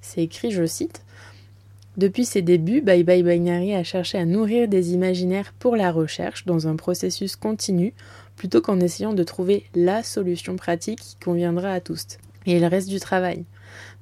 [0.01, 1.03] c'est écrit, je cite,
[1.95, 6.45] depuis ses débuts, Bye Bye Binary a cherché à nourrir des imaginaires pour la recherche
[6.45, 7.93] dans un processus continu
[8.35, 12.17] plutôt qu'en essayant de trouver la solution pratique qui conviendra à tous.
[12.45, 13.45] Et il reste du travail.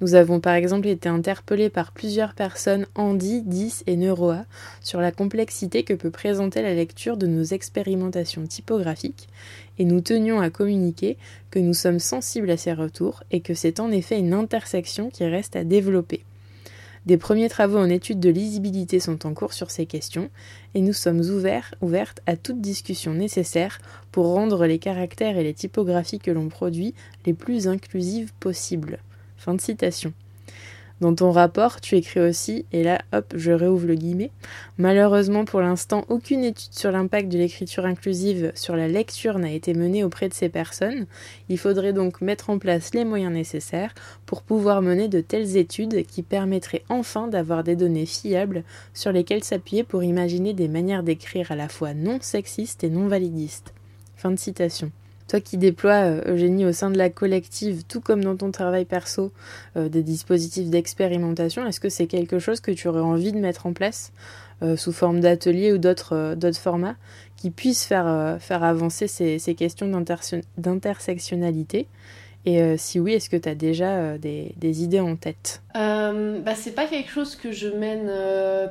[0.02, 4.46] Nous avons par exemple été interpellés par plusieurs personnes Andy, 10 et Neuroa
[4.82, 9.30] sur la complexité que peut présenter la lecture de nos expérimentations typographiques
[9.78, 11.18] et nous tenions à communiquer
[11.52, 15.26] que nous sommes sensibles à ces retours et que c'est en effet une intersection qui
[15.26, 16.24] reste à développer.
[17.08, 20.30] Des premiers travaux en études de lisibilité sont en cours sur ces questions
[20.76, 23.80] et nous sommes ouverts, ouvertes à toute discussion nécessaire
[24.12, 26.94] pour rendre les caractères et les typographies que l'on produit
[27.26, 29.00] les plus inclusives possibles.
[29.36, 30.14] Fin de citation.
[31.02, 34.30] Dans ton rapport, tu écris aussi, et là, hop, je réouvre le guillemet,
[34.78, 39.74] malheureusement pour l'instant, aucune étude sur l'impact de l'écriture inclusive sur la lecture n'a été
[39.74, 41.08] menée auprès de ces personnes.
[41.50, 43.96] Il faudrait donc mettre en place les moyens nécessaires
[44.28, 49.44] pour pouvoir mener de telles études qui permettraient enfin d'avoir des données fiables sur lesquelles
[49.44, 53.74] s'appuyer pour imaginer des manières d'écrire à la fois non sexistes et non validistes.
[54.16, 54.92] Fin de citation.
[55.32, 58.84] Toi qui déploies, euh, Eugénie, au sein de la collective, tout comme dans ton travail
[58.84, 59.32] perso,
[59.78, 63.66] euh, des dispositifs d'expérimentation, est-ce que c'est quelque chose que tu aurais envie de mettre
[63.66, 64.12] en place
[64.62, 66.98] euh, sous forme d'atelier ou d'autres formats
[67.38, 68.08] qui puissent faire,
[68.50, 69.88] avancer ces questions
[70.58, 71.88] d'intersectionnalité?
[72.46, 75.62] Et euh, si oui, est-ce que tu as déjà euh, des, idées en tête?
[75.76, 78.12] Euh, bah, C'est pas quelque chose que je mène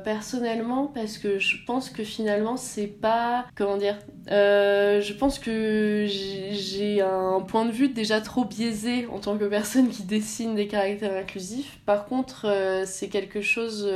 [0.03, 3.45] personnellement parce que je pense que finalement c'est pas.
[3.55, 9.37] Comment dire Je pense que j'ai un point de vue déjà trop biaisé en tant
[9.37, 11.79] que personne qui dessine des caractères inclusifs.
[11.85, 13.89] Par contre, c'est quelque chose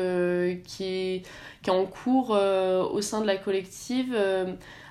[0.66, 4.16] qui, est, en cours au sein de la collective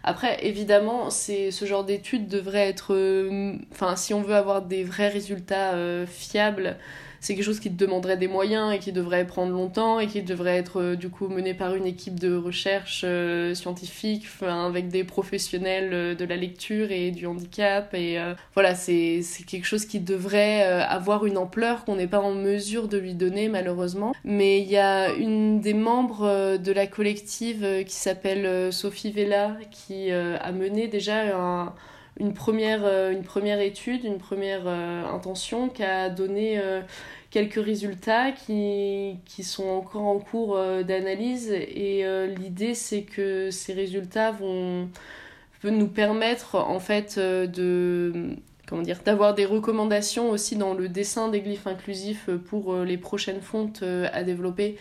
[0.07, 2.95] après, évidemment, c'est ce genre d'études devrait être.
[2.95, 6.77] Euh, enfin, si on veut avoir des vrais résultats euh, fiables,
[7.25, 10.59] c'est quelque chose qui demanderait des moyens et qui devrait prendre longtemps et qui devrait
[10.59, 15.91] être euh, du coup mené par une équipe de recherche euh, scientifique avec des professionnels
[15.95, 18.19] euh, de la lecture et du handicap et
[18.53, 22.99] voilà c'est quelque chose qui devrait avoir une ampleur qu'on n'est pas en mesure de
[22.99, 24.15] lui donner malheureusement.
[24.25, 30.11] Mais il y a une des membres de la collective qui s'appelle Sophie Vella qui
[30.11, 31.75] a mené déjà un
[32.21, 36.61] une première, une première étude, une première intention qui a donné
[37.35, 43.73] quelques résultats qui, sont encore en cours euh, d'analyse et euh, l'idée c'est que ces
[43.73, 44.89] résultats vont
[45.65, 48.37] nous permettre en fait euh, de
[48.69, 53.41] comment dire d'avoir des recommandations aussi dans le dessin des glyphes inclusifs pour les prochaines
[53.41, 54.77] fontes à développer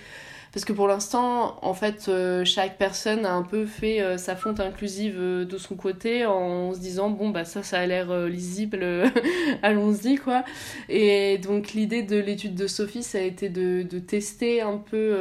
[0.54, 4.36] parce que pour l'instant, en fait, euh, chaque personne a un peu fait euh, sa
[4.36, 8.28] fonte inclusive euh, de son côté en se disant bon bah ça, ça a l'air
[8.28, 8.86] lisible,
[9.63, 10.44] allons-y quoi.
[10.89, 15.18] Et donc l'idée de l'étude de Sophie, ça a été de, de tester un peu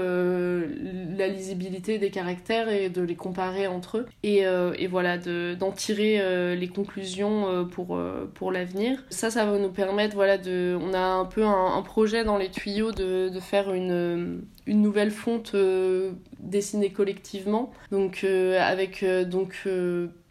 [1.17, 4.07] la lisibilité des caractères et de les comparer entre eux.
[4.23, 7.99] Et, et voilà, d'en tirer les conclusions pour,
[8.35, 9.03] pour l'avenir.
[9.09, 12.37] Ça, ça va nous permettre, voilà, de, on a un peu un, un projet dans
[12.37, 17.73] les tuyaux de, de faire une une nouvelle fonte euh, dessinée collectivement.
[17.91, 19.67] Donc euh, avec euh, donc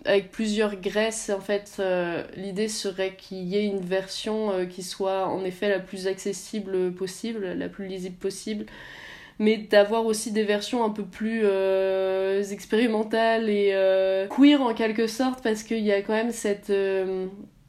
[0.05, 1.79] avec plusieurs graisses, en fait,
[2.35, 7.53] l'idée serait qu'il y ait une version qui soit en effet la plus accessible possible,
[7.53, 8.65] la plus lisible possible,
[9.37, 11.45] mais d'avoir aussi des versions un peu plus
[12.51, 13.75] expérimentales et
[14.35, 16.73] queer en quelque sorte, parce qu'il y a quand même cette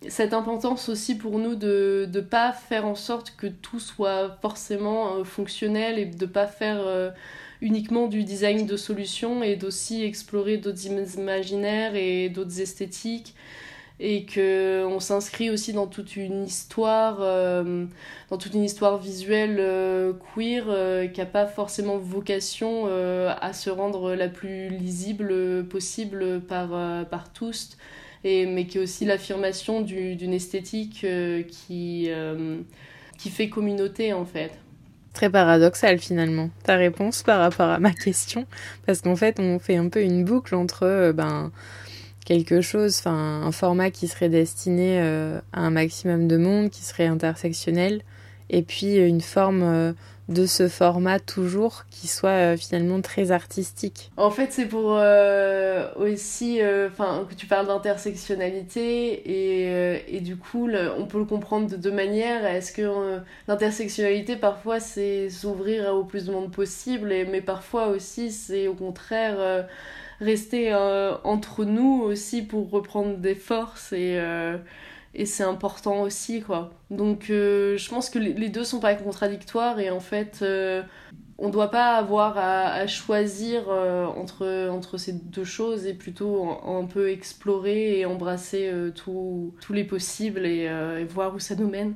[0.09, 5.17] cette importance aussi pour nous de ne pas faire en sorte que tout soit forcément
[5.17, 7.11] euh, fonctionnel et de ne pas faire euh,
[7.61, 13.35] uniquement du design de solutions et d'aussi explorer d'autres imaginaires et d'autres esthétiques.
[14.01, 17.85] Et que on s'inscrit aussi dans toute une histoire euh,
[18.31, 19.59] dans toute une histoire visuelle
[20.35, 26.71] queer qui n'a pas forcément vocation à se rendre la plus lisible possible par,
[27.07, 27.77] par tous
[28.24, 32.61] mais qui est aussi l'affirmation d'une esthétique euh, qui, euh,
[33.18, 34.52] qui fait communauté en fait.
[35.12, 38.46] Très paradoxal finalement, ta réponse par rapport à ma question,
[38.87, 41.52] parce qu'en fait on fait un peu une boucle entre euh, ben,
[42.24, 48.02] quelque chose, un format qui serait destiné à un maximum de monde, qui serait intersectionnel,
[48.48, 49.94] et puis une forme
[50.28, 55.88] de ce format toujours qui soit euh, finalement très artistique En fait, c'est pour euh,
[55.96, 61.68] aussi, euh, enfin, que tu parles d'intersectionnalité et, et, du coup, on peut le comprendre
[61.68, 62.46] de deux manières.
[62.46, 68.68] Est-ce que l'intersectionnalité, parfois, c'est s'ouvrir au plus de monde possible, mais parfois aussi, c'est
[68.68, 69.66] au contraire
[70.20, 70.72] rester
[71.24, 74.20] entre nous aussi pour reprendre des forces et
[75.14, 76.70] et c'est important aussi quoi.
[76.90, 80.83] Donc euh, je pense que les deux sont pas contradictoires et en fait euh,
[81.38, 86.85] on doit pas avoir à, choisir euh, entre, entre ces deux choses et plutôt un,
[86.85, 91.94] peu explorer et embrasser tous les possibles et, voir où ça nous mène.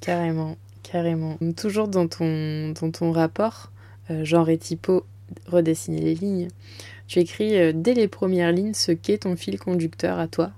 [0.00, 1.38] Carrément carrément.
[1.56, 3.70] Toujours dans ton, dans ton rapport
[4.22, 5.06] genre et typo
[5.46, 6.48] redessiner les lignes
[7.06, 10.50] tu écris dès les premières lignes ce qu'est ton fil conducteur à toi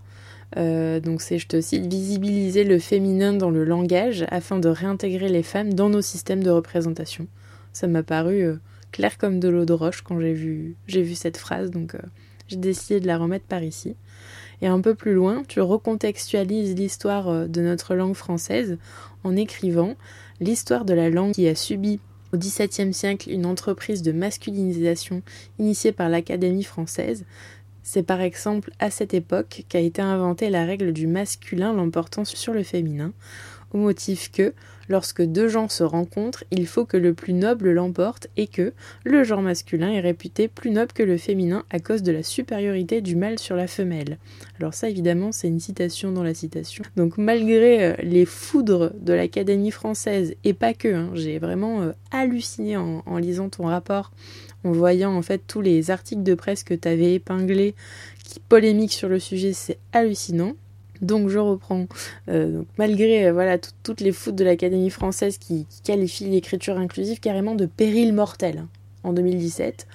[0.57, 5.29] euh, donc c'est, je te cite, visibiliser le féminin dans le langage afin de réintégrer
[5.29, 7.27] les femmes dans nos systèmes de représentation.
[7.73, 8.57] Ça m'a paru euh,
[8.93, 12.01] clair comme de l'eau de roche quand j'ai vu, j'ai vu cette phrase, donc euh,
[12.47, 13.97] j'ai décidé de la remettre par ici.
[14.63, 18.79] Et un peu plus loin, tu recontextualises l'histoire de notre langue française
[19.25, 19.97] en écrivant
[20.41, 21.99] l'histoire de la langue qui a subi
[22.35, 25.23] au XVIIe siècle une entreprise de masculinisation
[25.59, 27.25] initiée par l'Académie française,
[27.85, 32.53] c'est par exemple à cette époque qu'a été inventée la règle du masculin l'emportant sur
[32.53, 33.13] le féminin,
[33.73, 34.55] au motif que,
[34.89, 38.73] lorsque deux gens se rencontrent, il faut que le plus noble l'emporte et que
[39.05, 43.01] le genre masculin est réputé plus noble que le féminin à cause de la supériorité
[43.01, 44.19] du mâle sur la femelle.
[44.61, 46.85] Alors ça évidemment c'est une citation dans la citation.
[46.97, 51.93] Donc malgré euh, les foudres de l'Académie française et pas que, hein, j'ai vraiment euh,
[52.11, 54.13] halluciné en lisant ton rapport
[54.65, 57.75] en voyant en fait tous les articles de presse que tu avais épinglés
[58.25, 60.55] qui polémiquent sur le sujet, c'est hallucinant.
[61.03, 61.87] Donc je reprends.
[62.29, 67.67] Euh, malgré voilà toutes les foutes de l'Académie française qui, qualifient l'écriture inclusive carrément de
[67.67, 68.69] péril mortel hein,
[69.03, 69.87] en 2017.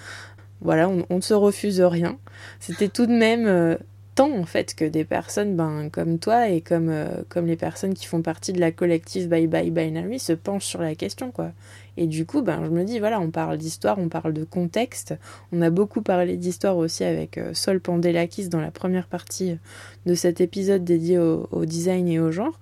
[0.61, 2.17] Voilà, on, ne se refuse rien.
[2.59, 3.77] C'était tout de même
[4.19, 6.93] tant en fait que des personnes ben, comme toi et comme,
[7.29, 10.81] comme les personnes qui font partie de la collective Bye Bye Binary se penchent sur
[10.81, 11.53] la question quoi.
[11.99, 15.15] Et du coup, ben, je me dis, voilà, on parle d'histoire, on parle de contexte.
[15.51, 19.57] On a beaucoup parlé d'histoire aussi avec euh, Sol Pandelakis dans la première partie
[20.05, 22.57] de cet épisode dédié au, design et au genre.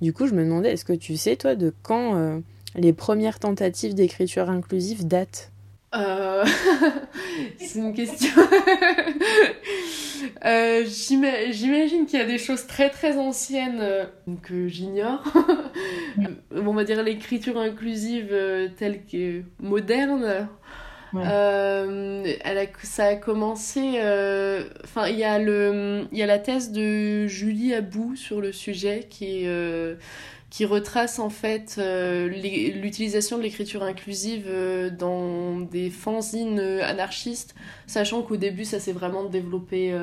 [0.00, 2.38] Du coup, je me demandais, est-ce que tu sais, toi, de quand euh,
[2.76, 5.52] les premières tentatives d'écriture inclusive datent?
[5.94, 6.44] Euh...
[7.58, 8.30] C'est une question.
[10.44, 14.04] euh, J'imagine qu'il y a des choses très très anciennes euh,
[14.42, 15.22] que j'ignore.
[16.54, 20.48] on va dire l'écriture inclusive euh, telle que moderne.
[21.14, 23.98] Euh, elle a, ça a commencé.
[24.84, 28.52] Enfin, il y a le, il y a la thèse de Julie Abou sur le
[28.52, 29.96] sujet qui est
[30.50, 37.54] qui retrace en fait euh, l'utilisation de l'écriture inclusive euh, dans des fanzines euh, anarchistes,
[37.86, 39.94] sachant qu'au début ça s'est vraiment développé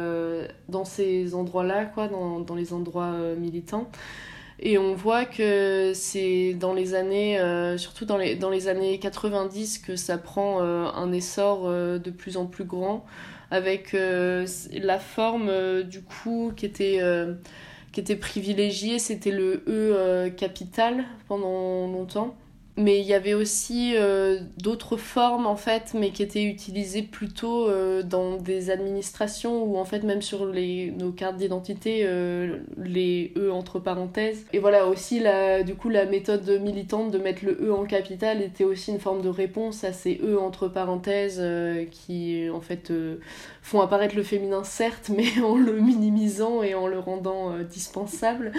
[0.69, 3.89] dans ces endroits-là, quoi, dans, dans, les endroits militants.
[4.59, 7.39] Et on voit que c'est dans les années,
[7.77, 12.45] surtout dans les, dans les années 90, que ça prend un essor de plus en
[12.45, 13.05] plus grand,
[13.51, 17.01] avec la forme du coup qui était,
[17.95, 22.35] qui était privilégiée, c'était le E capital pendant longtemps
[22.77, 27.69] mais il y avait aussi euh, d'autres formes en fait mais qui étaient utilisées plutôt
[27.69, 33.31] euh, dans des administrations ou en fait même sur les, nos cartes d'identité euh, les
[33.37, 34.45] E entre parenthèses.
[34.51, 38.41] Et voilà aussi la, du coup la méthode militante de mettre le E en capital
[38.41, 41.41] était aussi une forme de réponse à ces E entre parenthèses
[41.91, 42.91] qui en fait
[43.61, 48.51] font apparaître le féminin certes mais en le minimisant et en le rendant dispensable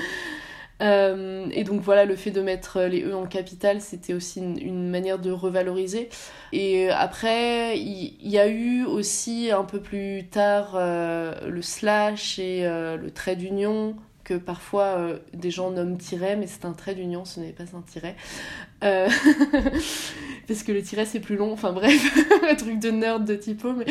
[0.83, 4.91] euh, et donc voilà, le fait de mettre les E en capital, c'était aussi une,
[4.91, 6.09] manière de revaloriser.
[6.53, 12.67] Et après, il y, a eu aussi un peu plus tard euh, le slash et
[12.67, 13.97] euh, le trait d'union
[14.27, 17.63] que parfois euh, des gens nomment tiret, mais c'est un trait d'union, ce n'est pas
[17.63, 18.17] un tiret.
[18.83, 19.09] Euh,
[20.49, 21.95] parce que le tiret c'est plus long, enfin bref,
[22.51, 23.73] un truc de nerd de typo.
[23.73, 23.87] Mais...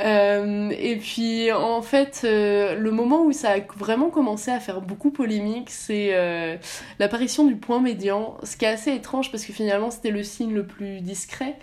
[0.00, 5.12] Euh, et puis en fait, le moment où ça a vraiment commencé à faire beaucoup
[5.12, 6.12] polémique, c'est
[6.98, 10.52] l'apparition du point médian, ce qui est assez étrange parce que finalement c'était le signe
[10.54, 11.56] le plus discret.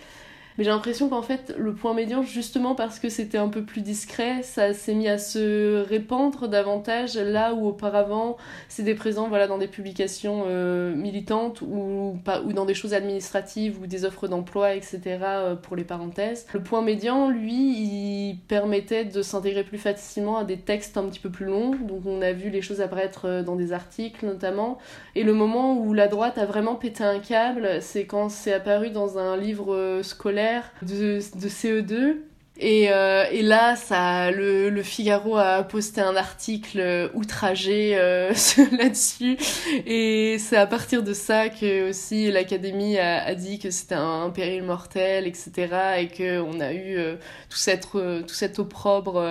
[0.58, 3.82] Mais j'ai l'impression qu'en fait, le point médian, justement parce que c'était un peu plus
[3.82, 8.38] discret, ça s'est mis à se répandre davantage là où auparavant
[8.70, 13.82] c'était présent voilà, dans des publications euh, militantes ou, pas, ou dans des choses administratives
[13.82, 14.99] ou des offres d'emploi, etc.
[15.24, 16.45] Euh, pour les parenthèses.
[16.53, 21.20] Le point médian, lui, il permettait de s'intégrer plus facilement à des textes un petit
[21.20, 21.76] peu plus longs.
[21.76, 24.78] Donc on a vu les choses apparaître euh, dans des articles notamment.
[25.16, 28.89] Et le moment où la droite a vraiment pété un câble, c'est quand c'est apparu
[28.89, 30.45] dans un livre scolaire
[30.82, 32.18] de, CE2.
[32.58, 38.34] Et, euh, et, là, ça, le, Figaro a posté un article outragé euh,
[38.78, 39.38] là-dessus.
[39.86, 44.64] Et c'est à partir de ça que aussi l'Académie a, dit que c'était un, péril
[44.64, 45.52] mortel, etc.
[46.00, 47.16] Et qu'on a eu euh,
[47.50, 49.22] tout, cette, tout cet opprobre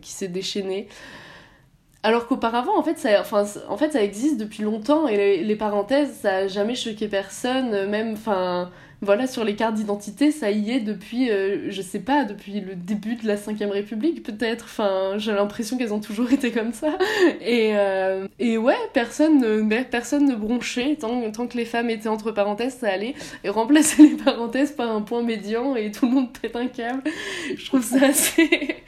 [0.00, 0.86] qui s'est déchaîné.
[2.04, 5.56] Alors qu'auparavant, en fait, ça, enfin, en fait, ça existe depuis longtemps et les, les
[5.56, 10.72] parenthèses, ça a jamais choqué personne, même, enfin voilà, sur les cartes d'identité, ça y
[10.72, 14.64] est depuis, euh, je sais pas, depuis le début de la 5ème République, peut-être.
[14.64, 16.98] Enfin, j'ai l'impression qu'elles ont toujours été comme ça.
[17.40, 20.96] Et, euh, et ouais, personne ne, personne ne bronchait.
[20.96, 23.14] Tant, tant que les femmes étaient entre parenthèses, ça allait.
[23.44, 27.04] Et remplacer les parenthèses par un point médian et tout le monde pète un câble.
[27.56, 28.78] Je trouve ça assez.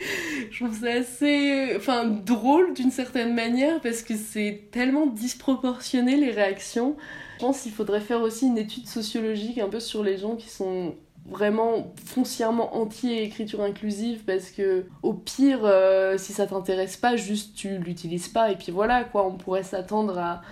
[0.50, 1.76] je trouve ça assez.
[1.76, 6.96] Enfin, drôle d'une certaine manière parce que c'est tellement disproportionné les réactions.
[7.40, 10.50] Je pense qu'il faudrait faire aussi une étude sociologique un peu sur les gens qui
[10.50, 17.56] sont vraiment foncièrement anti-écriture inclusive parce que au pire euh, si ça t'intéresse pas juste
[17.56, 19.26] tu l'utilises pas et puis voilà quoi.
[19.26, 20.42] On pourrait s'attendre à,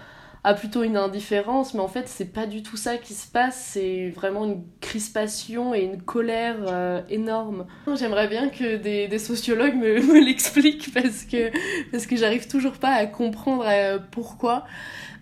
[0.45, 3.71] à plutôt une indifférence mais en fait c'est pas du tout ça qui se passe
[3.73, 7.67] c'est vraiment une crispation et une colère euh, énorme
[7.97, 11.51] j'aimerais bien que des, sociologues me, me l'expliquent parce que
[11.91, 14.65] parce que j'arrive toujours pas à comprendre euh, pourquoi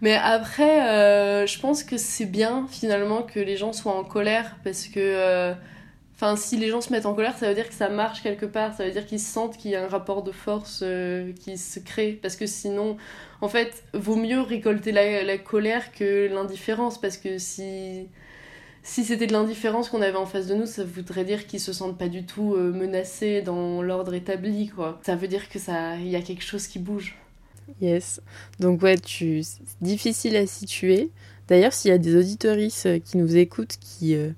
[0.03, 4.57] mais après, euh, je pense que c'est bien finalement que les gens soient en colère
[4.63, 5.55] parce que.
[6.23, 8.23] Euh, enfin, si les gens se mettent en colère, ça veut dire que ça marche
[8.23, 8.75] quelque part.
[8.75, 11.79] Ça veut dire qu'ils sentent qu'il y a un rapport de force euh, qui se
[11.79, 12.19] crée.
[12.21, 12.97] Parce que sinon,
[13.41, 17.01] en fait, vaut mieux récolter la, la colère que l'indifférence.
[17.01, 18.09] Parce que si,
[18.83, 21.73] si c'était de l'indifférence qu'on avait en face de nous, ça voudrait dire qu'ils se
[21.73, 25.01] sentent pas du tout menacés dans l'ordre établi, quoi.
[25.05, 27.17] Ça veut dire que ça, il y a quelque chose qui bouge.
[27.81, 28.21] Yes.
[28.61, 29.43] Donc ouais, tu...
[29.43, 31.11] c'est difficile à situer.
[31.49, 34.31] D'ailleurs, s'il y a des auditoristes euh, qui nous écoutent, qui, euh,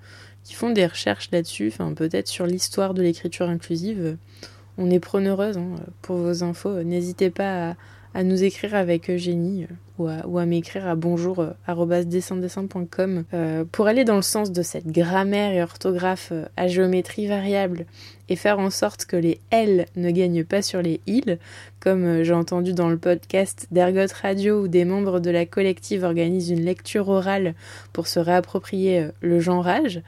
[0.48, 4.14] qui font des recherches là-dessus, enfin peut-être sur l'histoire de l'écriture inclusive, euh,
[4.78, 6.82] on est preneureuse hein, pour vos infos.
[6.84, 7.76] N'hésitez pas
[8.14, 9.66] à, nous écrire avec Eugénie
[10.00, 15.52] euh, ou à, m'écrire à bonjour.descendescend.com euh, pour aller dans le sens de cette grammaire
[15.52, 17.84] et orthographe euh, à géométrie variable
[18.28, 21.38] et faire en sorte que les L ne gagnent pas sur les IL,
[21.80, 26.50] comme j'ai entendu dans le podcast d'Ergot Radio où des membres de la collective organisent
[26.50, 27.54] une lecture orale
[27.92, 30.02] pour se réapproprier le genrage.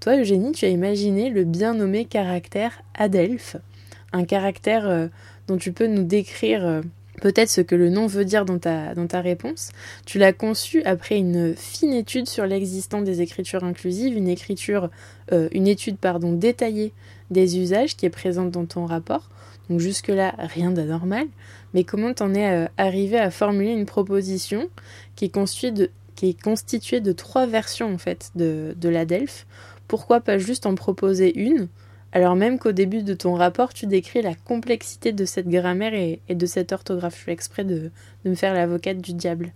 [0.00, 3.56] Toi, Eugénie, tu as imaginé le bien nommé caractère Adelph,
[4.12, 5.08] un caractère
[5.48, 6.82] dont tu peux nous décrire
[7.20, 9.70] peut-être ce que le nom veut dire dans ta, dans ta réponse.
[10.04, 14.90] Tu l'as conçu après une fine étude sur l'existence des écritures inclusives, une, écriture,
[15.32, 16.92] euh, une étude pardon, détaillée
[17.30, 19.28] des usages qui est présente dans ton rapport.
[19.68, 21.26] Donc jusque-là, rien d'anormal.
[21.74, 24.68] Mais comment t'en es euh, arrivé à formuler une proposition
[25.16, 29.04] qui est constituée de, qui est constituée de trois versions en fait de, de la
[29.04, 29.46] DELF
[29.88, 31.68] Pourquoi pas juste en proposer une
[32.16, 36.20] alors même qu'au début de ton rapport, tu décris la complexité de cette grammaire et,
[36.30, 37.18] de cette orthographe.
[37.18, 37.90] Je fais exprès de,
[38.24, 39.52] me faire l'avocate du diable.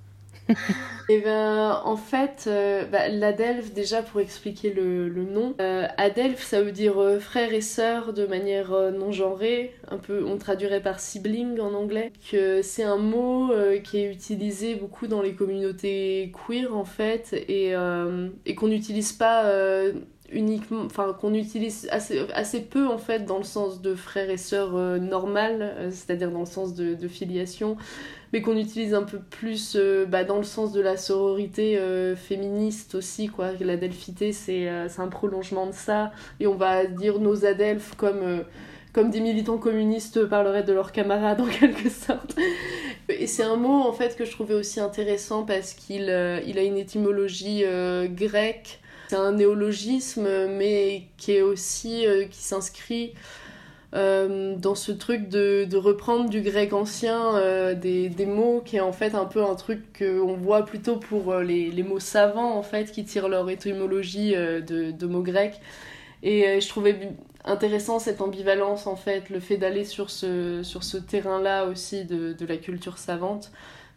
[0.48, 0.54] Et
[1.10, 6.60] eh ben en fait, euh, bah, l'Adelph, déjà pour expliquer le, nom, euh, Adelph ça
[6.60, 10.98] veut dire euh, frère et sœur de manière non genrée, un peu on traduirait par
[10.98, 13.52] sibling en anglais, que c'est un mot
[13.84, 17.74] qui est utilisé beaucoup dans les communautés queer en fait et,
[18.44, 19.44] et qu'on n'utilise pas
[20.32, 24.36] uniquement enfin qu'on utilise assez, assez peu en fait dans le sens de frère et
[24.36, 27.76] sœur normal c'est-à-dire dans le sens de, de filiation
[28.32, 32.14] mais qu'on utilise un peu plus euh, bah, dans le sens de la sororité euh,
[32.14, 33.52] féministe aussi, quoi.
[33.60, 38.44] La delphité, euh, c'est un prolongement de ça, et on va dire nos adelphes comme,
[38.92, 42.36] comme des militants communistes parleraient de leurs camarades en quelque sorte.
[43.08, 46.02] Et c'est un mot en fait que je trouvais aussi intéressant parce qu'il
[46.46, 47.64] il a une étymologie
[48.10, 48.78] grecque.
[49.10, 53.12] C'est un néologisme, mais qui est aussi qui s'inscrit
[53.92, 58.92] euh, dans ce truc de, reprendre du grec ancien euh, des, mots qui est en
[58.92, 62.92] fait un peu un truc qu'on voit plutôt pour euh, les, mots savants en fait
[62.92, 65.60] qui tirent leur étymologie de, mots grecs.
[66.22, 66.96] Et je trouvais
[67.44, 72.58] intéressant cette ambivalence en fait le fait d'aller sur ce, terrain là aussi de la
[72.58, 73.50] culture savante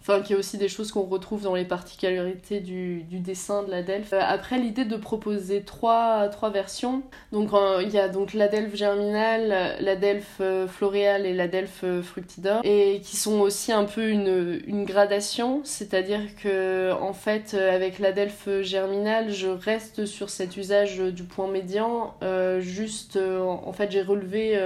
[0.06, 3.64] Enfin, qu'il y a aussi des choses qu'on retrouve dans les particularités du, du dessin
[3.64, 3.78] de la.
[3.78, 7.04] Euh, après, l'idée de proposer trois, trois versions.
[7.32, 7.52] Donc,
[7.82, 11.48] il y a donc la Delphes germinale, la Delphes euh, et la
[11.86, 15.62] euh, fructidor, et qui sont aussi un peu une, une gradation.
[15.64, 21.48] C'est-à-dire que, en fait, avec la Delphes germinale, je reste sur cet usage du point
[21.48, 22.14] médian.
[22.60, 24.60] juste, en fait, j'ai relevé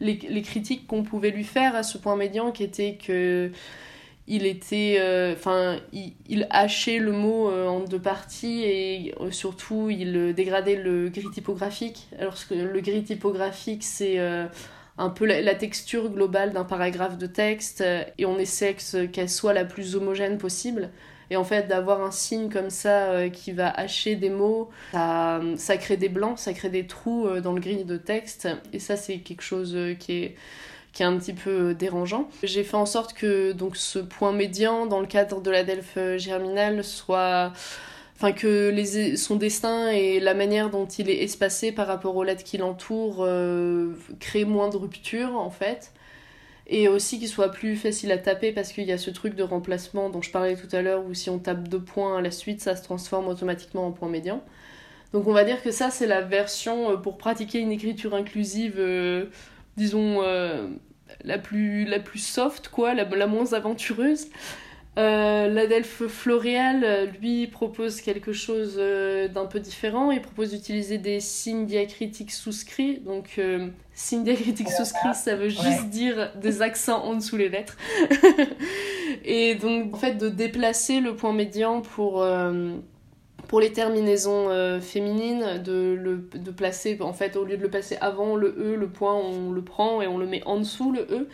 [0.00, 3.50] les, les critiques qu'on pouvait lui faire à ce point médian, qui était que
[4.26, 9.90] il était euh, enfin il, hachait le mot euh, en deux parties et euh, surtout
[9.90, 12.08] il dégradait le gris typographique.
[12.18, 14.18] Alors que le gris typographique c'est
[14.96, 17.84] un peu la, texture globale d'un paragraphe de texte
[18.18, 18.76] et on essaie
[19.12, 20.90] qu'elle soit la plus homogène possible.
[21.30, 25.76] Et en fait d'avoir un signe comme ça qui va hacher des mots ça, ça
[25.78, 28.48] crée des blancs ça crée des trous dans le gris de texte.
[28.72, 30.34] Et ça c'est quelque chose qui est
[30.94, 32.28] qui est un petit peu dérangeant.
[32.42, 35.98] J'ai fait en sorte que donc ce point médian dans le cadre de la Delphes
[36.16, 37.52] germinale soit
[38.16, 42.22] enfin que les, son destin et la manière dont il est espacé par rapport aux
[42.22, 45.92] lettres qui l'entourent euh, crée moins de rupture en fait
[46.66, 49.42] et aussi qu'il soit plus facile à taper parce qu'il y a ce truc de
[49.42, 52.30] remplacement dont je parlais tout à l'heure où si on tape deux points à la
[52.30, 54.42] suite ça se transforme automatiquement en point médian
[55.12, 58.76] donc on va dire que ça c'est la version euh, pour pratiquer une écriture inclusive
[58.78, 59.26] euh,
[59.76, 60.68] disons, euh,
[61.24, 64.28] la, plus, la plus soft, quoi, la, la moins aventureuse.
[64.96, 70.12] Euh, L'Adelphe Floréal, lui, propose quelque chose euh, d'un peu différent.
[70.12, 73.00] Il propose d'utiliser des signes diacritiques souscrits.
[73.00, 77.76] Donc, euh, signes diacritiques souscrits, ça veut juste dire des accents en dessous les lettres.
[79.24, 82.24] Et donc, en fait, de déplacer le point médian pour
[83.54, 88.34] pour les terminaisons euh, féminines, de placer, en fait, au lieu de le passer avant
[88.34, 91.28] le E, le point, on le prend et on le met en dessous le E.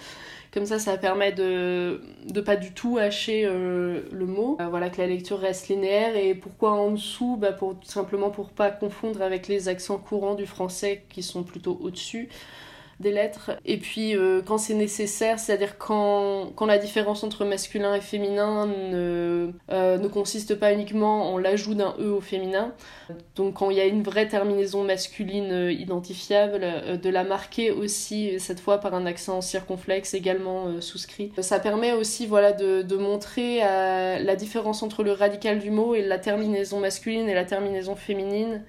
[0.52, 4.58] Comme ça, ça permet de ne pas du tout hacher euh, le mot.
[4.60, 6.14] Euh, voilà, que la lecture reste linéaire.
[6.14, 7.38] Et pourquoi en dessous?
[7.40, 11.78] Bah pour, simplement pour pas confondre avec les accents courants du français qui sont plutôt
[11.80, 12.28] au-dessus
[13.00, 13.52] des lettres.
[13.64, 18.66] Et puis euh, quand c'est nécessaire, c'est-à-dire quand, quand la différence entre masculin et féminin
[18.66, 22.74] ne, euh, ne consiste pas uniquement en l'ajout d'un E au féminin,
[23.36, 26.60] donc quand il y a une vraie terminaison masculine euh, identifiable,
[27.00, 31.32] de la marquer aussi, cette fois par un accent circonflexe également souscrit.
[31.40, 36.02] Ça permet aussi voilà, de, de montrer la différence entre le radical du mot et
[36.02, 38.62] la terminaison masculine et la terminaison féminine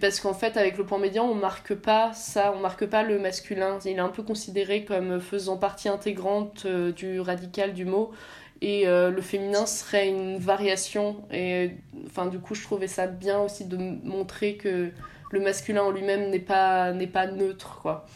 [0.00, 3.18] parce qu'en fait avec le point médian on marque pas ça, on marque pas le
[3.18, 8.12] masculin, il est un peu considéré comme faisant partie intégrante euh, du radical du mot.
[8.60, 11.26] Et euh, le féminin serait une variation.
[11.30, 11.72] Et
[12.06, 14.90] enfin du coup je trouvais ça bien aussi de montrer que
[15.30, 18.06] le masculin en lui-même n'est pas n'est pas neutre quoi.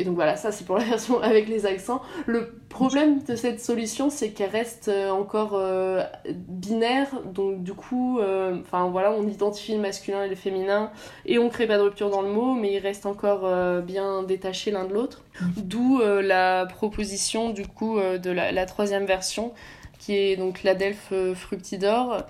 [0.00, 2.00] Et donc voilà, ça c'est pour la version avec les accents.
[2.24, 8.18] Le problème de cette solution, c'est qu'elle reste euh, encore euh, binaire, donc du coup,
[8.18, 10.90] euh, enfin voilà, on identifie le masculin et le féminin,
[11.26, 13.46] et on crée pas de rupture dans le mot, mais il reste encore
[13.82, 15.22] bien détaché l'un de l'autre.
[15.58, 19.52] D'où la proposition du coup de la, la, troisième version,
[19.98, 22.24] qui est donc l'Adelphes Fructidor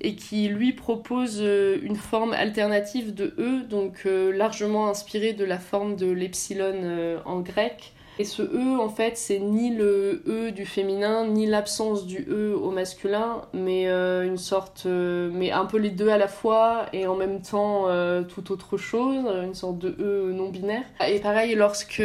[0.00, 5.44] et qui lui propose euh, une forme alternative de E, donc euh, largement inspirée de
[5.44, 7.92] la forme de l'epsilon euh, en grec.
[8.18, 12.54] Et ce E, en fait, c'est ni le E du féminin, ni l'absence du E
[12.54, 17.16] au masculin, mais une sorte, mais un peu les deux à la fois, et en
[17.16, 17.86] même temps
[18.28, 20.82] tout autre chose, une sorte de E non binaire.
[21.08, 22.02] Et pareil, lorsque,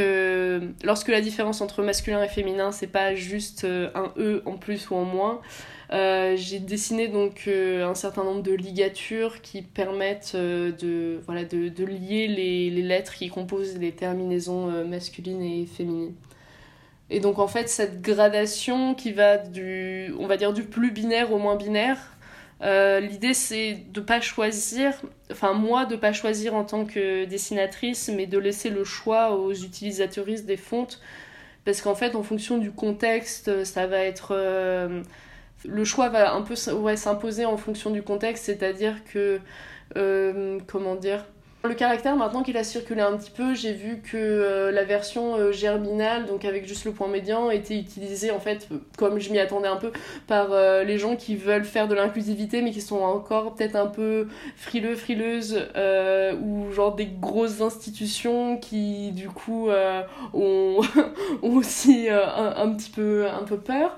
[0.85, 4.95] lorsque la différence entre masculin et féminin, c'est pas juste un E en plus ou
[4.95, 5.41] en moins,
[5.91, 12.27] j'ai dessiné donc un certain nombre de ligatures qui permettent de, voilà, de, de lier
[12.27, 16.15] les, les, lettres qui composent les terminaisons masculines et féminines.
[17.09, 21.31] Et donc en fait cette gradation qui va du, on va dire du plus binaire
[21.31, 22.15] au moins binaire,
[22.61, 24.93] euh, l'idée c'est de pas choisir,
[25.31, 29.53] enfin moi de pas choisir en tant que dessinatrice, mais de laisser le choix aux
[29.53, 31.01] utilisatrices des fontes,
[31.65, 35.03] parce qu'en fait en fonction du contexte, ça va être euh,
[35.67, 39.39] le choix va un peu s'imposer en fonction du contexte, c'est-à-dire que
[39.97, 41.25] euh, comment dire
[41.63, 45.35] le caractère, maintenant qu'il a circulé un petit peu, j'ai vu que euh, la version
[45.35, 49.39] euh, germinale, donc avec juste le point médian, était utilisée en fait, comme je m'y
[49.39, 49.91] attendais un peu,
[50.27, 50.49] par
[50.83, 54.95] les gens qui veulent faire de l'inclusivité mais qui sont encore peut-être un peu frileux,
[54.95, 55.67] frileuses,
[56.39, 59.69] ou genre des grosses institutions qui du coup
[60.35, 60.81] ont,
[61.41, 63.97] aussi un, petit un peu peur.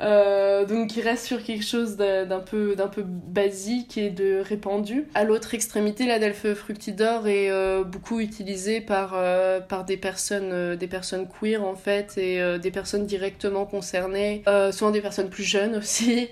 [0.00, 5.06] Euh, donc il reste sur quelque chose d'un peu, d'un peu basique et de répandu.
[5.14, 10.76] À l'autre extrémité, la Delphes fructidor est euh, beaucoup utilisée par, euh, par des, personnes,
[10.76, 14.42] des personnes queer en fait et des personnes directement concernées,
[14.72, 16.28] souvent des personnes plus jeunes aussi.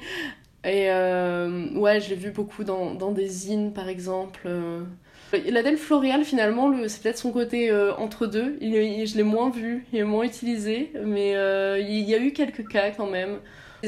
[0.64, 4.48] Et ouais, je l'ai vu beaucoup dans, dans des zines par exemple.
[5.50, 8.58] La Delphes floréale, finalement, c'est peut-être son côté entre deux.
[8.60, 11.30] je l'ai moins vu, il est moins utilisé, mais
[11.80, 13.38] il y a eu quelques cas quand même.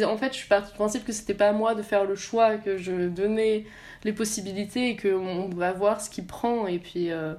[0.04, 2.16] En fait, je suis partie du principe que c'était pas à moi de faire le
[2.16, 3.64] choix, que je donnais
[4.04, 7.34] les possibilités et qu'on va voir ce qu'il prend et puis, euh,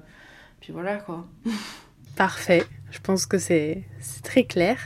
[0.60, 1.26] puis voilà quoi.
[2.16, 3.84] Parfait, je pense que c'est
[4.24, 4.78] très clair.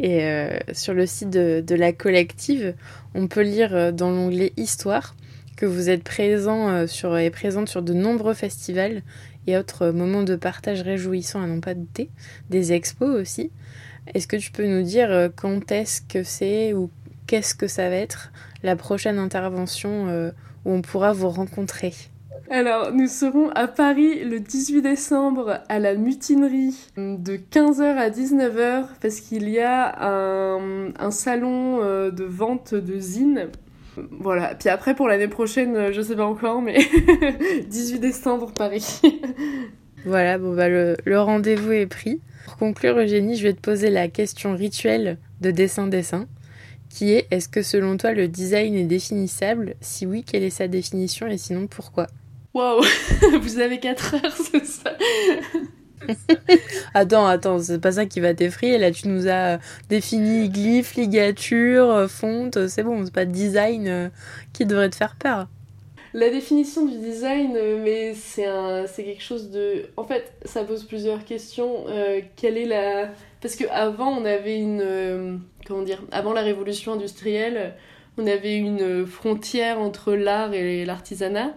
[0.00, 2.74] Et euh, sur le site de, de, la collective,
[3.14, 5.16] on peut lire euh, dans l'onglet Histoire
[5.58, 9.02] que vous êtes présent sur, et présente sur de nombreux festivals
[9.48, 12.10] et autres moments de partage réjouissants à n'en pas douter,
[12.50, 13.50] des expos aussi.
[14.14, 16.90] Est-ce que tu peux nous dire euh, quand est-ce que c'est ou
[17.26, 18.30] qu'est-ce que ça va être
[18.62, 20.30] la prochaine intervention euh,
[20.64, 21.94] où on pourra vous rencontrer?
[22.50, 28.84] Alors, nous serons à Paris le 18 décembre à la mutinerie de 15h à 19h
[29.02, 33.48] parce qu'il y a un, salon euh, de vente de zines.
[34.20, 36.78] Voilà, puis après pour l'année prochaine, je sais pas encore, mais
[37.68, 39.00] 18 décembre Paris.
[40.04, 42.20] voilà, bon bah le rendez-vous est pris.
[42.48, 46.26] Pour conclure, Eugénie, je vais te poser la question rituelle de dessin-dessin,
[46.88, 49.74] qui est est-ce que selon toi le design est définissable?
[49.82, 51.26] Si oui, quelle est sa définition?
[51.26, 52.06] Et sinon pourquoi?
[52.54, 52.82] Waouh!
[53.42, 54.96] Vous avez 4 heures, c'est ça
[56.94, 58.78] attends, attends, c'est pas ça qui va t'effrayer.
[58.78, 62.68] Là, tu nous as défini glyphe, ligature, fonte.
[62.68, 64.08] C'est bon, c'est pas design euh,
[64.52, 65.48] qui devrait te faire peur.
[66.14, 69.84] La définition du design, euh, mais c'est un, c'est quelque chose de.
[69.96, 71.84] En fait, ça pose plusieurs questions.
[71.88, 73.10] Euh, quelle est la.
[73.42, 74.80] Parce qu'avant, on avait une.
[74.80, 75.36] Euh,
[75.66, 77.74] comment dire Avant la révolution industrielle,
[78.16, 81.54] on avait une frontière entre l'art et l'artisanat.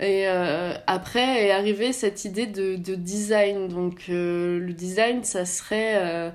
[0.00, 3.68] Et après est arrivée cette idée de, de design.
[3.68, 6.32] Donc, le design, ça serait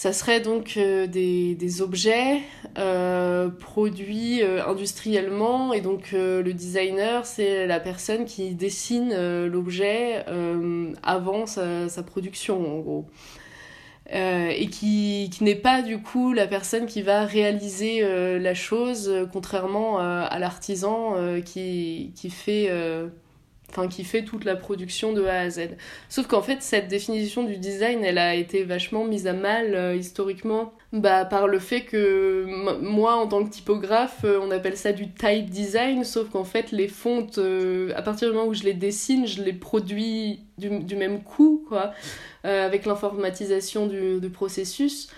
[0.00, 2.40] ça serait donc euh, des, des, objets
[2.78, 10.24] euh, produits euh, industriellement et donc le designer c'est la personne qui dessine l'objet
[11.02, 13.04] avant sa, production en gros.
[14.12, 18.02] Et qui, qui n'est pas du coup la personne qui va réaliser
[18.38, 22.70] la chose contrairement à l'artisan qui, qui fait
[23.88, 25.70] qui fait toute la production de A à Z.
[26.08, 29.94] Sauf qu'en fait cette définition du design, elle a été vachement mise à mal euh,
[29.94, 32.46] historiquement bah, par le fait que
[32.80, 36.72] moi en tant que typographe, euh, on appelle ça du type design, sauf qu'en fait
[36.72, 40.80] les fontes, euh, à partir du moment où je les dessine, je les produis du,
[40.80, 41.92] du même coup, quoi,
[42.44, 45.08] avec l'informatisation du, processus.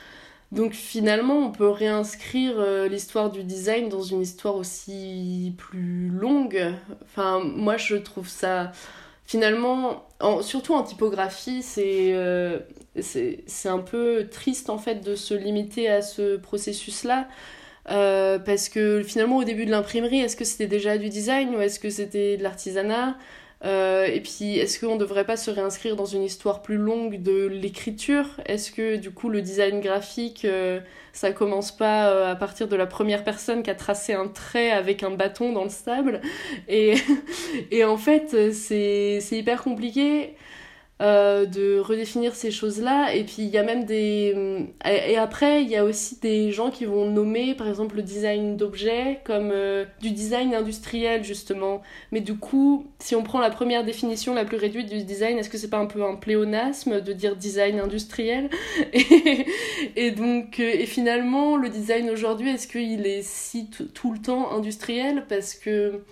[0.53, 6.75] Donc finalement, on peut réinscrire euh, l'histoire du design dans une histoire aussi plus longue.
[7.05, 8.71] Enfin, moi, je trouve ça
[9.25, 10.07] finalement,
[10.43, 12.59] surtout en typographie, euh,
[13.01, 17.29] c'est c'est un peu triste en fait de se limiter à ce processus-là.
[17.91, 21.61] Euh, parce que finalement, au début de l'imprimerie, est-ce que c'était déjà du design ou
[21.61, 23.17] est-ce que c'était de l'artisanat?
[23.65, 27.23] Euh, et puis, est-ce qu'on ne devrait pas se réinscrire dans une histoire plus longue
[27.23, 28.27] de l'écriture?
[28.47, 30.81] Est-ce que du coup, le design graphique, euh,
[31.13, 34.73] ça commence pas euh, à partir de la première personne qui a tracé un trait
[34.73, 36.21] avec un bâton dans le sable?
[36.69, 36.95] Et,
[37.71, 40.35] et en fait, c'est hyper compliqué.
[41.03, 43.13] Euh, de redéfinir ces choses-là.
[43.15, 44.69] Et puis il y a même des...
[44.85, 48.57] Et après, il y a aussi des gens qui vont nommer, par exemple, le design
[48.57, 51.83] d'objets comme euh, du design industriel, justement.
[52.13, 55.51] Mais du coup, si on prend la première définition la plus réduite du design, est-ce
[55.51, 58.49] que c'est pas un peu un pléonasme de dire design industriel?
[58.93, 59.47] Et,
[59.97, 64.53] et, donc, euh, et finalement, le design aujourd'hui, est-ce qu'il est si tout le temps
[64.53, 65.25] industriel?
[65.29, 66.03] Parce que...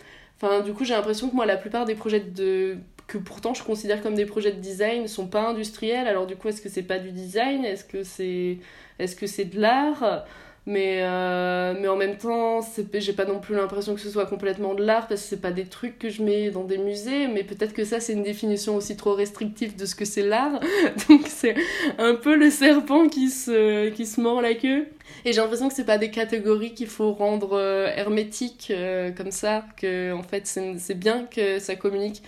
[0.43, 2.79] Enfin, du coup, j'ai l'impression que moi, la plupart des projets de
[3.11, 6.07] que pourtant je considère comme des projets de design sont pas industriels.
[6.07, 7.65] Alors du coup, est-ce que c'est pas du design?
[7.65, 8.59] Est-ce que c'est
[9.01, 10.25] est-ce que c'est de l'art?
[10.67, 12.61] Mais, euh, mais en même temps,
[12.95, 15.51] j'ai pas non plus l'impression que ce soit complètement de l'art parce que c'est pas
[15.51, 18.77] des trucs que je mets dans des musées, mais peut-être que ça c'est une définition
[18.77, 20.61] aussi trop restrictive de ce que c'est l'art.
[21.09, 21.57] Donc c'est
[21.99, 24.87] un peu le serpent qui se, qui se mord la queue.
[25.25, 29.33] Et j'ai l'impression que c'est pas des catégories qu'il faut rendre euh, hermétiques euh, comme
[29.33, 32.23] ça, que en fait c'est bien que ça communique.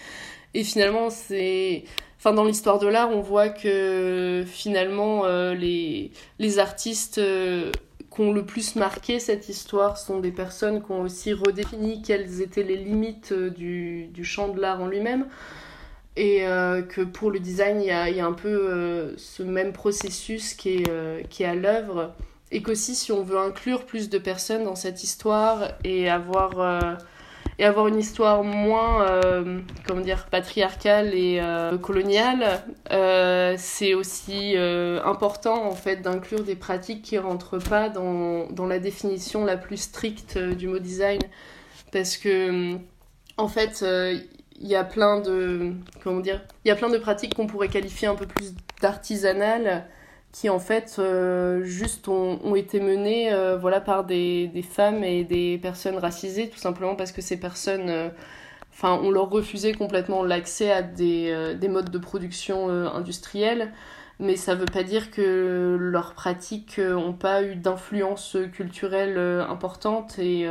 [0.55, 1.85] Et finalement, c'est.
[2.19, 7.73] Enfin, dans l'histoire de l'art, on voit que finalement, euh, les, les artistes euh,
[8.15, 12.41] qui ont le plus marqué cette histoire sont des personnes qui ont aussi redéfini quelles
[12.41, 15.27] étaient les limites euh, du, du champ de l'art en lui-même.
[16.15, 16.41] Et
[16.91, 20.83] que pour le design, il y a, y a, un peu ce même processus qui
[20.83, 22.13] est, qui est à l'œuvre.
[22.51, 26.99] Et qu'aussi, si on veut inclure plus de personnes dans cette histoire et avoir
[27.63, 32.61] et avoir une histoire moins euh, comment dire patriarcale et euh, coloniale
[32.91, 38.81] euh, c'est aussi important en fait d'inclure des pratiques qui rentrent pas dans, dans la
[38.81, 41.21] définition la plus stricte du mot design.
[41.93, 42.75] Parce que
[43.37, 47.35] en fait il y a plein de comment dire il y a plein de pratiques
[47.37, 49.85] qu'on pourrait qualifier un peu plus d'artisanales
[50.33, 55.05] qui en fait euh, juste ont, ont, été menées euh, voilà par des, des, femmes
[55.05, 58.09] et des personnes racisées tout simplement parce que ces personnes euh,
[58.73, 63.73] enfin on leur refusait complètement l'accès à des, des, modes de production industriels.
[64.19, 70.47] Mais ça veut pas dire que leurs pratiques n'ont pas eu d'influence culturelle importante et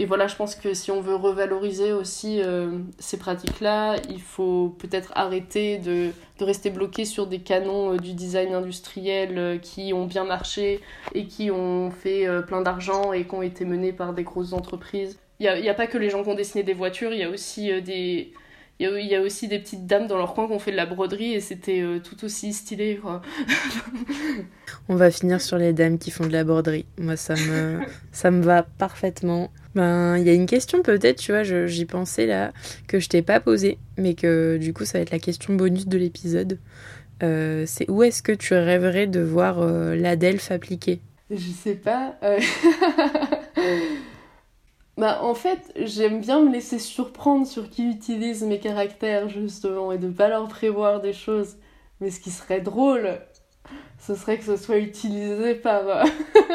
[0.00, 4.76] et voilà, je pense que si on veut revaloriser aussi euh, ces pratiques-là, il faut
[4.78, 9.92] peut-être arrêter de, de, rester bloqué sur des canons euh, du design industriel euh, qui
[9.92, 10.80] ont bien marché
[11.16, 15.18] et qui ont fait plein d'argent et qui ont été menés par des grosses entreprises.
[15.40, 17.24] Il n'y a, a, pas que les gens qui ont dessiné des voitures, il y
[17.24, 18.32] a aussi des...
[18.80, 21.34] Il y, aussi des petites dames dans leur coin qui ont fait de la broderie
[21.34, 23.22] et c'était tout aussi stylé quoi.
[24.88, 26.86] On va finir sur les dames qui font de la broderie.
[26.96, 27.80] Moi ça me
[28.12, 29.50] ça me va parfaitement.
[29.78, 32.52] Ben, il y a une question peut-être, tu vois, j'y pensais là,
[32.88, 35.86] que je t'ai pas posée, mais que du coup, ça va être la question bonus
[35.86, 36.58] de l'épisode.
[37.22, 41.00] Euh, c'est où est-ce que tu rêverais de voir euh, l'adelph appliqué
[41.30, 42.16] Je sais pas.
[42.24, 42.40] Euh.
[44.96, 49.98] bah, en fait, j'aime bien me laisser surprendre sur qui utilise mes caractères, justement, et
[49.98, 51.54] de pas leur prévoir des choses.
[52.00, 53.20] Mais ce qui serait drôle,
[53.98, 56.04] ce serait que ce soit utilisé par, euh,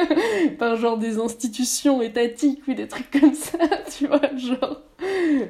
[0.60, 3.58] par genre des institutions étatiques ou des trucs comme ça,
[3.98, 4.82] tu vois, genre,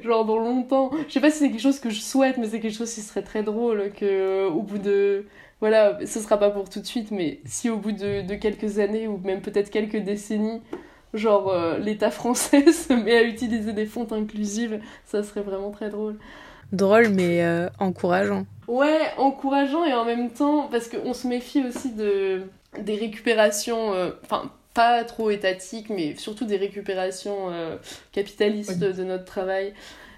[0.02, 0.92] genre dans longtemps.
[1.08, 3.02] Je sais pas si c'est quelque chose que je souhaite, mais c'est quelque chose qui
[3.02, 5.26] serait très drôle que euh, au bout de
[5.60, 8.80] voilà, ce sera pas pour tout de suite, mais si au bout de, de quelques
[8.80, 10.62] années ou même peut-être quelques décennies,
[11.14, 15.90] genre euh, l'État français se met à utiliser des fontes inclusives, ça serait vraiment très
[15.90, 16.18] drôle.
[16.74, 18.46] Drôle mais encourageant.
[18.68, 22.44] Ouais, encourageant et en même temps, parce qu'on se méfie aussi de,
[22.82, 27.78] des récupérations, euh, enfin, pas trop étatiques, mais surtout des récupérations euh,
[28.12, 29.74] capitalistes de notre travail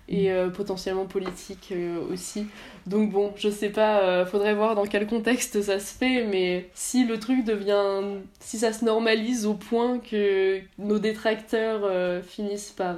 [0.08, 1.74] et euh, potentiellement politiques
[2.12, 2.45] aussi.
[2.86, 7.06] Donc bon, je sais pas, faudrait voir dans quel contexte ça se fait, mais si
[7.06, 12.97] le truc devient, si ça se normalise au point que nos détracteurs finissent par,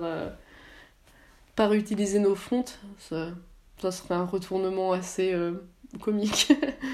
[1.56, 3.30] par utiliser nos fontes, ça,
[3.82, 5.54] ça serait un retournement assez euh,
[6.02, 6.54] comique.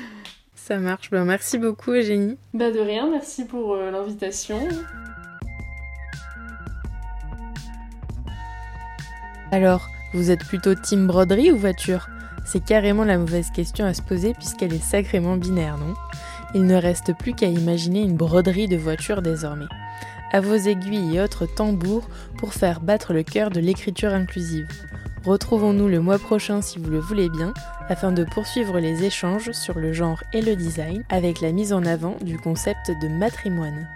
[0.56, 1.10] ça marche.
[1.10, 2.38] Ben, merci beaucoup, Eugénie.
[2.54, 4.60] Bah, de rien, merci pour euh, l'invitation.
[9.52, 12.08] Alors, vous êtes plutôt team broderie ou voiture?
[12.46, 15.94] C'est carrément la mauvaise question à se poser puisqu'elle est sacrément binaire, non?
[16.56, 19.66] Il ne reste plus qu'à imaginer une broderie de voiture désormais.
[20.32, 22.08] À vos aiguilles et autres tambours
[22.38, 24.68] pour faire battre le cœur de l'écriture inclusive.
[25.26, 27.54] Retrouvons-nous le mois prochain si vous le voulez bien,
[27.88, 31.86] afin de poursuivre les échanges sur le genre et le design avec la mise en
[31.86, 33.88] avant du concept de matrimoine.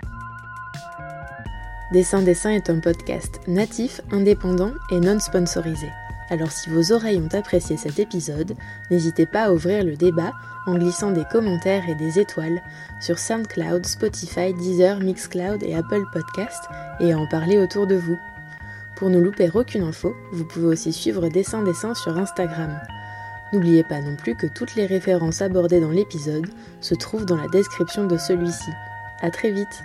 [1.91, 5.89] Dessin Dessin est un podcast natif, indépendant et non sponsorisé.
[6.29, 8.55] Alors si vos oreilles ont apprécié cet épisode,
[8.89, 10.31] n'hésitez pas à ouvrir le débat
[10.65, 12.61] en glissant des commentaires et des étoiles
[13.01, 16.63] sur SoundCloud, Spotify, Deezer, Mixcloud et Apple Podcast
[17.01, 18.17] et à en parler autour de vous.
[18.97, 22.79] Pour ne louper aucune info, vous pouvez aussi suivre Dessin Dessin sur Instagram.
[23.53, 26.47] N'oubliez pas non plus que toutes les références abordées dans l'épisode
[26.81, 28.71] se trouvent dans la description de celui-ci.
[29.21, 29.83] A très vite